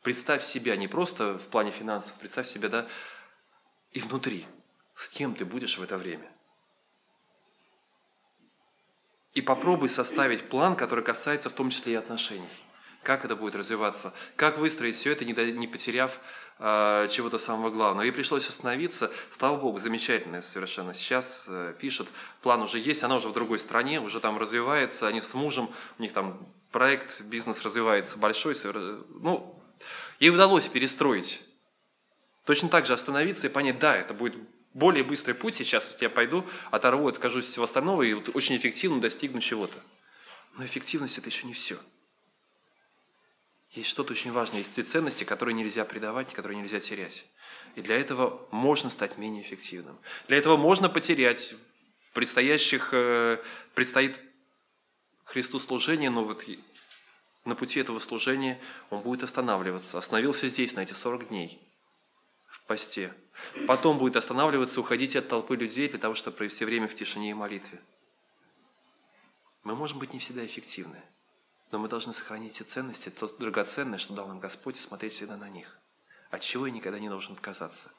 представь 0.01 0.43
себя 0.43 0.75
не 0.75 0.89
просто 0.89 1.37
в 1.37 1.47
плане 1.47 1.71
финансов, 1.71 2.13
представь 2.19 2.47
себя, 2.47 2.67
да, 2.67 2.87
и 3.93 4.01
внутри, 4.01 4.45
с 4.93 5.07
кем 5.07 5.33
ты 5.33 5.45
будешь 5.45 5.77
в 5.77 5.81
это 5.81 5.97
время. 5.97 6.29
И 9.33 9.41
попробуй 9.41 9.87
составить 9.87 10.49
план, 10.49 10.75
который 10.75 11.03
касается 11.03 11.49
в 11.49 11.53
том 11.53 11.69
числе 11.69 11.93
и 11.93 11.95
отношений. 11.95 12.49
Как 13.03 13.23
это 13.23 13.37
будет 13.37 13.55
развиваться, 13.55 14.13
как 14.35 14.57
выстроить 14.57 14.95
все 14.95 15.13
это, 15.13 15.23
не 15.23 15.67
потеряв 15.67 16.19
э, 16.59 17.07
чего-то 17.09 17.37
самого 17.37 17.69
главного. 17.69 18.05
И 18.05 18.11
пришлось 18.11 18.49
остановиться. 18.49 19.09
Слава 19.29 19.55
Богу, 19.55 19.79
замечательно 19.79 20.41
совершенно. 20.41 20.93
Сейчас 20.93 21.45
э, 21.47 21.73
пишут, 21.79 22.09
план 22.41 22.63
уже 22.63 22.79
есть, 22.79 23.03
она 23.03 23.15
уже 23.15 23.29
в 23.29 23.33
другой 23.33 23.59
стране, 23.59 24.01
уже 24.01 24.19
там 24.19 24.37
развивается, 24.37 25.07
они 25.07 25.21
с 25.21 25.33
мужем, 25.35 25.69
у 25.99 26.01
них 26.01 26.11
там 26.11 26.45
проект, 26.71 27.21
бизнес 27.21 27.63
развивается 27.63 28.17
большой, 28.17 28.56
ну, 29.10 29.62
ей 30.19 30.30
удалось 30.30 30.67
перестроить. 30.67 31.41
Точно 32.45 32.69
так 32.69 32.86
же 32.86 32.93
остановиться 32.93 33.47
и 33.47 33.49
понять, 33.49 33.80
да, 33.80 33.95
это 33.95 34.13
будет 34.13 34.36
более 34.73 35.03
быстрый 35.03 35.34
путь 35.34 35.56
сейчас, 35.56 35.97
я 36.01 36.10
пойду, 36.10 36.47
оторву, 36.71 37.08
откажусь 37.08 37.45
от 37.45 37.51
всего 37.51 37.65
остального 37.65 38.03
и 38.03 38.13
вот 38.13 38.36
очень 38.36 38.56
эффективно 38.56 39.01
достигну 39.01 39.41
чего-то. 39.41 39.77
Но 40.56 40.65
эффективность– 40.65 41.17
это 41.19 41.30
еще 41.30 41.47
не 41.47 41.53
все. 41.53 41.77
Есть 43.71 43.89
что-то 43.89 44.13
очень 44.13 44.32
важное, 44.32 44.60
есть 44.60 44.75
те 44.75 44.84
ценности, 44.84 45.23
которые 45.23 45.53
нельзя 45.53 45.84
предавать, 45.84 46.32
которые 46.34 46.60
нельзя 46.60 46.80
терять. 46.80 47.25
И 47.75 47.82
для 47.82 47.97
этого 47.97 48.47
можно 48.51 48.89
стать 48.89 49.17
менее 49.17 49.43
эффективным. 49.43 49.99
Для 50.27 50.38
этого 50.38 50.58
можно 50.58 50.89
потерять 50.89 51.56
предстоящих, 52.13 52.89
э, 52.93 53.38
предстоит 53.75 54.17
Христу 55.27 55.59
служение, 55.59 56.09
но 56.09 56.23
вот 56.23 56.45
на 57.43 57.53
пути 57.53 57.81
этого 57.81 57.99
служения 57.99 58.61
он 58.89 59.01
будет 59.01 59.23
останавливаться. 59.23 59.97
Остановился 59.97 60.47
здесь 60.47 60.73
на 60.73 60.79
эти 60.79 60.93
40 60.93 61.27
дней 61.27 61.61
в 62.47 62.63
посте. 62.63 63.13
Потом 63.67 63.97
будет 63.97 64.15
останавливаться, 64.15 64.79
уходить 64.79 65.17
от 65.17 65.27
толпы 65.27 65.57
людей 65.57 65.89
для 65.89 65.99
того, 65.99 66.15
чтобы 66.15 66.37
провести 66.37 66.63
время 66.63 66.87
в 66.87 66.95
тишине 66.95 67.31
и 67.31 67.33
молитве. 67.33 67.81
Мы 69.63 69.75
можем 69.75 69.99
быть 69.99 70.13
не 70.13 70.19
всегда 70.19 70.45
эффективны, 70.45 71.03
но 71.71 71.77
мы 71.77 71.89
должны 71.89 72.13
сохранить 72.13 72.53
те 72.53 72.63
ценности, 72.63 73.09
то 73.09 73.27
драгоценное, 73.27 73.97
что 73.97 74.13
дал 74.13 74.29
нам 74.29 74.39
Господь, 74.39 74.77
и 74.77 74.79
смотреть 74.79 75.11
всегда 75.11 75.35
на 75.35 75.49
них. 75.49 75.77
От 76.31 76.41
чего 76.41 76.67
я 76.67 76.73
никогда 76.73 76.99
не 76.99 77.09
должен 77.09 77.33
отказаться. 77.33 77.91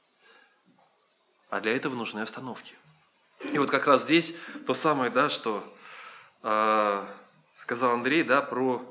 А 1.50 1.60
для 1.60 1.76
этого 1.76 1.94
нужны 1.94 2.20
остановки. 2.20 2.74
И 3.52 3.58
вот 3.58 3.70
как 3.70 3.86
раз 3.86 4.04
здесь 4.04 4.34
то 4.66 4.72
самое, 4.72 5.10
да, 5.10 5.28
что 5.28 5.62
сказал 6.40 7.92
Андрей, 7.92 8.22
да, 8.22 8.42
про, 8.42 8.83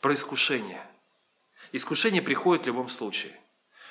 про 0.00 0.14
искушение. 0.14 0.84
Искушение 1.72 2.22
приходит 2.22 2.64
в 2.64 2.66
любом 2.66 2.88
случае. 2.88 3.32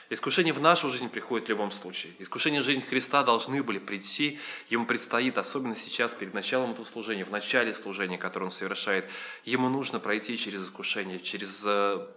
Искушение 0.10 0.54
в 0.54 0.62
нашу 0.62 0.90
жизнь 0.90 1.10
приходит 1.10 1.48
в 1.48 1.50
любом 1.50 1.70
случае. 1.70 2.13
Искушение 2.20 2.62
в 2.62 2.66
жизнь 2.66 2.82
Христа 2.82 3.24
должны 3.24 3.62
были 3.62 3.78
прийти. 3.78 4.40
Ему 4.70 4.86
предстоит, 4.86 5.38
особенно 5.38 5.76
сейчас, 5.76 6.13
перед 6.13 6.34
началом 6.34 6.72
этого 6.72 6.86
служения, 6.86 7.26
в 7.26 7.32
начале 7.32 7.74
служения, 7.74 8.18
которое 8.18 8.46
он 8.46 8.52
совершает, 8.52 9.10
ему 9.44 9.68
нужно 9.68 10.00
пройти 10.00 10.38
через 10.38 10.63
искушение, 10.63 11.20
через, 11.20 11.62
э, 11.66 12.08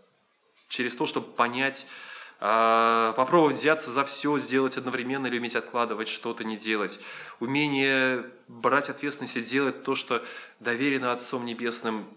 через 0.69 0.95
то, 0.95 1.07
чтобы 1.07 1.33
понять, 1.33 1.85
а, 1.85 2.10
попробовать 2.41 3.57
взяться 3.57 3.93
за 3.93 4.05
все, 4.05 4.39
сделать 4.39 4.79
одновременно 4.79 5.27
или 5.27 5.39
уметь 5.39 5.57
откладывать 5.57 6.09
что-то, 6.09 6.43
не 6.43 6.57
делать. 6.57 6.99
Умение 7.39 8.25
брать 8.49 8.89
ответственность 8.89 9.37
и 9.37 9.43
делать 9.43 9.83
то, 9.83 9.95
что 9.95 10.25
доверено 10.59 11.13
Отцом 11.13 11.45
Небесным, 11.45 12.09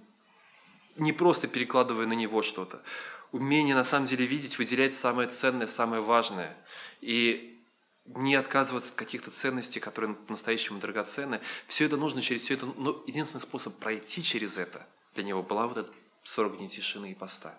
не 0.95 1.11
просто 1.11 1.47
перекладывая 1.47 2.05
на 2.05 2.13
Него 2.13 2.41
что-то. 2.41 2.81
Умение 3.33 3.75
на 3.75 3.83
самом 3.83 4.05
деле 4.05 4.25
видеть, 4.25 4.57
выделять 4.57 4.93
самое 4.93 5.27
ценное, 5.27 5.67
самое 5.67 6.01
важное. 6.01 6.55
И 7.01 7.59
не 8.05 8.35
отказываться 8.35 8.91
от 8.91 8.95
каких-то 8.95 9.31
ценностей, 9.31 9.79
которые 9.79 10.13
по-настоящему 10.13 10.79
драгоценны. 10.79 11.41
Все 11.67 11.85
это 11.85 11.97
нужно 11.97 12.21
через 12.21 12.43
все 12.43 12.53
это. 12.53 12.67
Но 12.77 13.03
единственный 13.07 13.41
способ 13.41 13.75
пройти 13.75 14.23
через 14.23 14.57
это 14.57 14.85
для 15.15 15.23
него 15.23 15.43
была 15.43 15.67
вот 15.67 15.77
эта 15.77 15.91
40 16.23 16.57
дней 16.57 16.69
тишины 16.69 17.11
и 17.11 17.15
поста. 17.15 17.57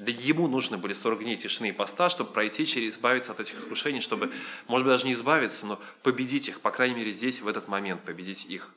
Для 0.00 0.14
ему 0.14 0.48
нужны 0.48 0.78
были 0.78 0.94
40 0.94 1.18
дней 1.24 1.36
тишины 1.36 1.68
и 1.68 1.72
поста, 1.72 2.08
чтобы 2.08 2.32
пройти 2.32 2.64
через, 2.66 2.94
избавиться 2.94 3.32
от 3.32 3.40
этих 3.40 3.60
искушений, 3.60 4.00
чтобы, 4.00 4.32
может 4.66 4.86
быть, 4.86 4.94
даже 4.94 5.06
не 5.06 5.12
избавиться, 5.12 5.66
но 5.66 5.78
победить 6.02 6.48
их, 6.48 6.62
по 6.62 6.70
крайней 6.70 6.94
мере, 6.94 7.12
здесь, 7.12 7.42
в 7.42 7.48
этот 7.48 7.68
момент, 7.68 8.02
победить 8.02 8.46
их. 8.46 8.70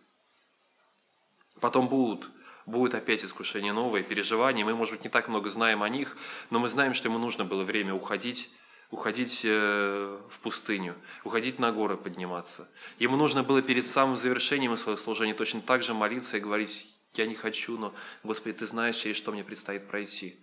Потом 1.61 1.87
будут, 1.87 2.29
будут 2.65 2.93
опять 2.93 3.23
искушения 3.23 3.71
новые, 3.71 4.03
переживания. 4.03 4.65
Мы, 4.65 4.75
может 4.75 4.95
быть, 4.95 5.05
не 5.05 5.09
так 5.09 5.29
много 5.29 5.49
знаем 5.49 5.81
о 5.81 5.87
них, 5.87 6.17
но 6.49 6.59
мы 6.59 6.67
знаем, 6.67 6.93
что 6.93 7.07
ему 7.07 7.19
нужно 7.19 7.45
было 7.45 7.63
время 7.63 7.93
уходить, 7.93 8.49
уходить 8.91 9.43
э, 9.45 10.19
в 10.29 10.39
пустыню, 10.39 10.93
уходить 11.23 11.57
на 11.57 11.71
горы 11.71 11.95
подниматься. 11.95 12.67
Ему 12.99 13.15
нужно 13.15 13.43
было 13.43 13.61
перед 13.61 13.87
самым 13.87 14.17
завершением 14.17 14.75
своего 14.75 14.99
служения 14.99 15.33
точно 15.33 15.61
так 15.61 15.83
же 15.83 15.93
молиться 15.93 16.35
и 16.35 16.41
говорить, 16.41 16.93
я 17.13 17.27
не 17.27 17.35
хочу, 17.35 17.77
но, 17.77 17.93
Господи, 18.23 18.57
Ты 18.57 18.65
знаешь, 18.65 18.97
через 18.97 19.15
что 19.15 19.31
мне 19.31 19.45
предстоит 19.45 19.87
пройти 19.87 20.42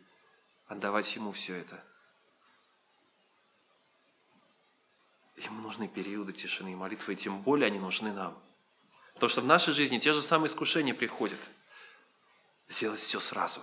отдавать 0.70 1.16
Ему 1.16 1.32
все 1.32 1.56
это. 1.56 1.82
Ему 5.36 5.62
нужны 5.62 5.88
периоды 5.88 6.32
тишины 6.32 6.72
и 6.72 6.74
молитвы, 6.76 7.14
и 7.14 7.16
тем 7.16 7.42
более 7.42 7.66
они 7.66 7.78
нужны 7.78 8.12
нам. 8.12 8.40
Потому 9.14 9.30
что 9.30 9.40
в 9.40 9.46
нашей 9.46 9.74
жизни 9.74 9.98
те 9.98 10.12
же 10.12 10.22
самые 10.22 10.48
искушения 10.48 10.94
приходят. 10.94 11.40
Сделать 12.68 13.00
все 13.00 13.18
сразу. 13.18 13.62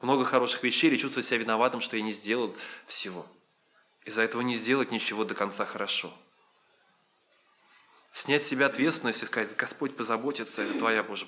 Много 0.00 0.24
хороших 0.24 0.62
вещей, 0.62 0.94
и 0.94 0.98
чувствовать 0.98 1.26
себя 1.26 1.38
виноватым, 1.38 1.80
что 1.80 1.96
я 1.96 2.02
не 2.02 2.12
сделал 2.12 2.54
всего. 2.86 3.26
Из-за 4.04 4.22
этого 4.22 4.42
не 4.42 4.56
сделать 4.56 4.92
ничего 4.92 5.24
до 5.24 5.34
конца 5.34 5.66
хорошо. 5.66 6.12
Снять 8.12 8.44
с 8.44 8.46
себя 8.46 8.66
ответственность 8.66 9.22
и 9.24 9.26
сказать, 9.26 9.56
Господь 9.56 9.96
позаботится, 9.96 10.62
это 10.62 10.78
твоя 10.78 11.02
Боже. 11.02 11.26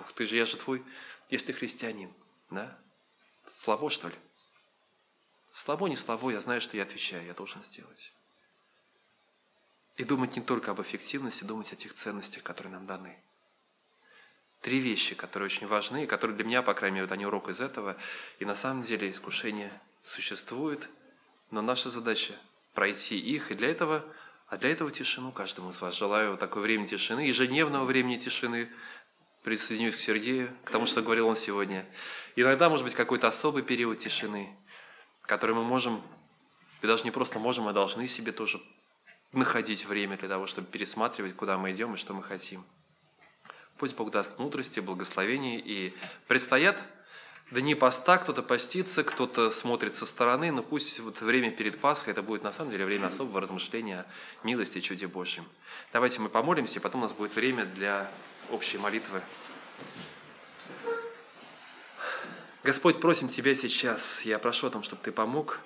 Ух 0.00 0.12
ты 0.12 0.24
же, 0.26 0.36
я 0.36 0.44
же 0.44 0.56
твой, 0.56 0.84
если 1.28 1.48
ты 1.48 1.52
христианин. 1.52 2.12
Да? 2.50 2.76
Слабо, 3.54 3.90
что 3.90 4.08
ли? 4.08 4.16
Слабо, 5.52 5.88
не 5.88 5.96
слабо, 5.96 6.30
я 6.30 6.40
знаю, 6.40 6.60
что 6.60 6.76
я 6.76 6.84
отвечаю, 6.84 7.26
я 7.26 7.34
должен 7.34 7.62
сделать. 7.62 8.12
И 9.96 10.04
думать 10.04 10.36
не 10.36 10.42
только 10.42 10.70
об 10.70 10.80
эффективности, 10.80 11.44
думать 11.44 11.72
о 11.72 11.76
тех 11.76 11.92
ценностях, 11.92 12.42
которые 12.42 12.72
нам 12.72 12.86
даны. 12.86 13.18
Три 14.60 14.78
вещи, 14.78 15.14
которые 15.14 15.46
очень 15.46 15.66
важны, 15.66 16.04
и 16.04 16.06
которые 16.06 16.36
для 16.36 16.44
меня, 16.44 16.62
по 16.62 16.74
крайней 16.74 16.96
мере, 16.96 17.06
вот 17.06 17.12
они 17.12 17.26
урок 17.26 17.48
из 17.48 17.60
этого. 17.60 17.96
И 18.38 18.44
на 18.44 18.54
самом 18.54 18.82
деле 18.82 19.10
искушение 19.10 19.72
существует, 20.02 20.88
но 21.50 21.62
наша 21.62 21.90
задача 21.90 22.34
пройти 22.74 23.18
их, 23.18 23.50
и 23.50 23.54
для 23.54 23.68
этого, 23.68 24.04
а 24.46 24.56
для 24.56 24.70
этого 24.70 24.90
тишину 24.90 25.32
каждому 25.32 25.70
из 25.70 25.80
вас. 25.80 25.96
Желаю 25.96 26.32
вот 26.32 26.40
такое 26.40 26.62
время 26.62 26.86
тишины, 26.86 27.20
ежедневного 27.20 27.84
времени 27.84 28.18
тишины, 28.18 28.70
присоединюсь 29.42 29.96
к 29.96 30.00
Сергею, 30.00 30.56
к 30.64 30.70
тому, 30.70 30.86
что 30.86 31.02
говорил 31.02 31.26
он 31.26 31.36
сегодня. 31.36 31.86
Иногда, 32.36 32.68
может 32.68 32.84
быть, 32.84 32.94
какой-то 32.94 33.26
особый 33.26 33.64
период 33.64 33.98
тишины– 33.98 34.56
который 35.30 35.54
мы 35.54 35.62
можем, 35.62 36.02
и 36.82 36.88
даже 36.88 37.04
не 37.04 37.12
просто 37.12 37.38
можем, 37.38 37.68
а 37.68 37.72
должны 37.72 38.08
себе 38.08 38.32
тоже 38.32 38.60
находить 39.30 39.86
время 39.86 40.16
для 40.16 40.28
того, 40.28 40.48
чтобы 40.48 40.66
пересматривать, 40.66 41.36
куда 41.36 41.56
мы 41.56 41.70
идем 41.70 41.94
и 41.94 41.96
что 41.96 42.14
мы 42.14 42.22
хотим. 42.24 42.64
Пусть 43.78 43.94
Бог 43.94 44.10
даст 44.10 44.40
мудрости, 44.40 44.80
благословения 44.80 45.60
и 45.60 45.94
предстоят 46.26 46.82
дни 47.52 47.76
поста, 47.76 48.18
кто-то 48.18 48.42
постится, 48.42 49.04
кто-то 49.04 49.52
смотрит 49.52 49.94
со 49.94 50.04
стороны, 50.04 50.50
но 50.50 50.64
пусть 50.64 50.98
вот 50.98 51.20
время 51.20 51.52
перед 51.52 51.78
Пасхой 51.78 52.12
это 52.12 52.22
будет 52.22 52.42
на 52.42 52.50
самом 52.50 52.72
деле 52.72 52.84
время 52.84 53.06
особого 53.06 53.40
размышления 53.40 54.06
милости 54.42 54.78
и 54.78 54.82
чуде 54.82 55.06
Божьем. 55.06 55.44
Давайте 55.92 56.20
мы 56.20 56.28
помолимся, 56.28 56.80
и 56.80 56.82
потом 56.82 57.02
у 57.02 57.04
нас 57.04 57.12
будет 57.12 57.36
время 57.36 57.66
для 57.66 58.10
общей 58.50 58.78
молитвы. 58.78 59.22
Господь, 62.62 63.00
просим 63.00 63.28
Тебя 63.28 63.54
сейчас, 63.54 64.20
я 64.26 64.38
прошу 64.38 64.66
о 64.66 64.70
том, 64.70 64.82
чтобы 64.82 65.00
Ты 65.02 65.12
помог 65.12 65.60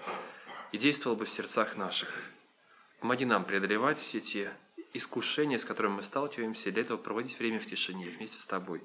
и 0.71 0.79
действовал 0.79 1.17
бы 1.17 1.25
в 1.25 1.29
сердцах 1.29 1.77
наших. 1.77 2.23
Помоги 3.01 3.25
нам 3.25 3.45
преодолевать 3.45 3.99
все 3.99 4.21
те 4.21 4.57
искушения, 4.93 5.59
с 5.59 5.65
которыми 5.65 5.95
мы 5.95 6.03
сталкиваемся, 6.05 6.69
и 6.69 6.73
для 6.73 6.83
этого 6.83 6.97
проводить 6.97 7.37
время 7.41 7.59
в 7.59 7.67
тишине 7.67 8.07
вместе 8.11 8.39
с 8.39 8.47
Тобой. 8.47 8.81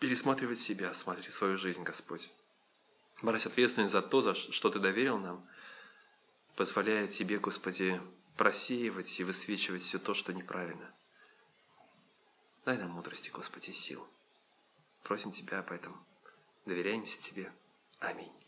Пересматривать 0.00 0.58
себя, 0.58 0.92
смотреть 0.94 1.32
свою 1.32 1.56
жизнь, 1.56 1.84
Господь. 1.84 2.28
Брать 3.22 3.46
ответственность 3.46 3.92
за 3.92 4.02
то, 4.02 4.20
за 4.20 4.34
что 4.34 4.68
Ты 4.68 4.80
доверил 4.80 5.18
нам, 5.18 5.48
позволяя 6.56 7.06
Тебе, 7.06 7.38
Господи, 7.38 8.00
просеивать 8.36 9.20
и 9.20 9.22
высвечивать 9.22 9.82
все 9.82 10.00
то, 10.00 10.12
что 10.12 10.32
неправильно. 10.32 10.92
Дай 12.64 12.76
нам 12.78 12.90
мудрости, 12.90 13.30
Господи, 13.30 13.70
сил. 13.70 14.04
Просим 15.04 15.30
Тебя 15.30 15.60
об 15.60 15.70
этом. 15.70 16.04
Доверяемся 16.64 17.20
Тебе. 17.20 17.52
Аминь. 17.98 18.43